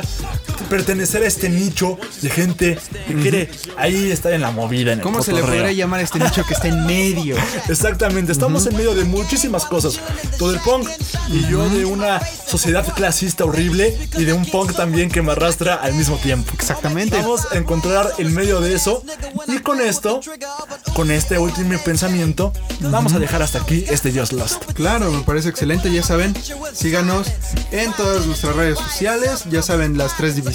pertenecer 0.66 1.24
a 1.24 1.28
este 1.28 1.50
nicho 1.50 1.98
de 2.22 2.30
gente 2.30 2.78
que 3.08 3.16
quiere 3.16 3.50
ahí 3.78 4.12
estar 4.12 4.34
en 4.34 4.42
la 4.42 4.52
movida? 4.52 4.94
En 4.94 5.00
el 5.00 5.04
¿Cómo 5.04 5.22
se 5.22 5.34
le 5.34 5.42
podría 5.42 5.72
llamar 5.72 6.00
a 6.00 6.04
este 6.04 6.20
nicho 6.20 6.44
que 6.46 6.54
está 6.54 6.68
en 6.68 6.86
medio? 6.86 7.36
Exactamente, 7.70 8.32
estamos 8.32 8.66
en 8.68 8.76
medio 8.76 8.94
de 8.96 9.06
muchísimas 9.06 9.66
cosas. 9.66 10.00
Todo 10.38 10.52
el 10.52 10.60
punk 10.60 10.90
y 11.30 11.48
yo 11.50 11.68
de 11.70 11.86
una 11.86 12.22
sociedad 12.26 12.86
clasista 12.94 13.46
horrible 13.46 13.98
y 14.18 14.26
de 14.26 14.34
un 14.34 14.46
punk 14.46 14.74
también 14.74 15.10
que 15.10 15.22
me 15.22 15.32
arrastra 15.32 15.76
al 15.76 15.94
mismo 15.94 16.18
tiempo. 16.18 16.52
Exactamente. 16.54 17.18
Vamos 17.18 17.52
a 17.52 17.58
encontrar 17.58 18.12
el 18.18 18.30
medio 18.32 18.62
de 18.62 18.76
eso 18.76 19.04
y 19.48 19.60
con 19.60 19.82
esto, 19.82 20.20
con 20.94 21.12
este 21.12 21.38
último 21.38 21.78
pensamiento, 21.80 22.54
vamos 22.80 23.14
a 23.14 23.20
dejar 23.20 23.42
hasta 23.42 23.60
aquí 23.60 23.86
este 23.90 24.12
Just 24.12 24.34
Lost. 24.34 24.64
Claro, 24.74 25.12
me 25.12 25.22
parece 25.22 25.50
excelente. 25.50 25.92
Ya 25.92 26.04
saben, 26.04 26.34
síganos 26.74 27.28
en 27.72 27.92
todas 27.94 28.26
nuestras 28.26 28.56
redes 28.56 28.78
sociales. 28.80 29.46
Ya 29.50 29.62
saben 29.62 29.98
las 29.98 30.16
tres 30.18 30.36
divisiones: 30.36 30.55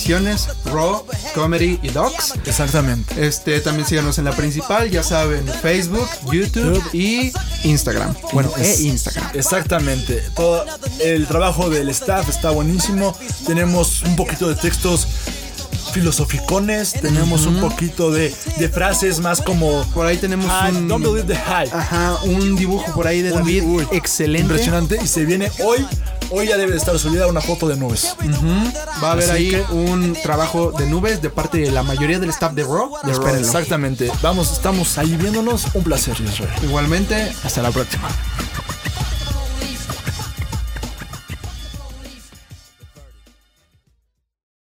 Raw, 0.67 1.05
Comedy 1.35 1.79
y 1.83 1.89
Docs. 1.89 2.35
Exactamente. 2.47 3.27
Este, 3.27 3.61
también 3.61 3.87
síganos 3.87 4.19
en 4.19 4.25
la 4.25 4.33
principal, 4.33 4.91
ya 4.91 5.03
saben, 5.03 5.47
Facebook, 5.63 6.09
YouTube 6.33 6.83
y 6.93 7.33
Instagram. 7.65 8.15
Bueno, 8.33 8.51
Es- 8.59 8.81
e 8.81 8.83
Instagram. 8.85 9.31
Exactamente. 9.35 10.23
Todo 10.35 10.65
el 11.01 11.27
trabajo 11.27 11.69
del 11.71 11.89
staff 11.91 12.29
está 12.29 12.51
buenísimo. 12.51 13.17
Tenemos 13.47 14.03
un 14.03 14.17
poquito 14.17 14.49
de 14.49 14.55
textos 14.57 15.07
filosoficones. 15.93 16.93
Tenemos 16.93 17.47
un 17.47 17.61
poquito 17.61 18.11
de, 18.11 18.35
de 18.59 18.69
frases 18.69 19.21
más 19.21 19.41
como. 19.41 19.83
Por 19.95 20.07
ahí 20.07 20.17
tenemos 20.17 20.47
"Ah, 20.51 20.69
un, 20.71 20.89
Don't 20.89 21.05
believe 21.05 21.25
the 21.27 21.37
hype. 21.37 21.75
ajá, 21.75 22.17
un 22.25 22.57
dibujo 22.57 22.93
por 22.93 23.07
ahí 23.07 23.23
de 23.23 23.33
Un- 23.33 23.39
David 23.39 23.65
excelente. 23.93 24.43
Impresionante. 24.43 24.99
Y 25.03 25.07
se 25.07 25.25
viene 25.25 25.51
hoy 25.65 25.87
hoy 26.33 26.47
ya 26.47 26.57
debe 26.57 26.77
estar 26.77 26.97
subida 26.99 27.27
una 27.27 27.41
foto 27.41 27.67
de 27.67 27.77
nubes. 27.77 28.15
Va 29.03 29.09
a 29.09 29.13
haber 29.13 29.25
Así 29.31 29.33
ahí 29.33 29.51
que- 29.51 29.63
un 29.73 30.17
trabajo 30.23 30.71
de 30.73 30.87
nubes 30.87 31.21
de 31.23 31.29
parte 31.31 31.59
de 31.59 31.71
la 31.73 31.83
mayoría 31.83 32.19
del 32.21 32.31
staff 32.31 32.53
de 32.53 32.63
Raw. 32.63 32.93
De 33.05 33.13
Raw. 33.15 33.35
Exactamente. 33.37 34.11
Vamos, 34.23 34.53
estamos 34.53 34.97
ahí 34.99 35.17
viéndonos. 35.17 35.67
Un 35.75 35.83
placer, 35.83 36.15
Israel. 36.21 36.51
Igualmente, 36.63 37.33
hasta 37.45 37.63
la 37.63 37.71
próxima. 37.71 38.09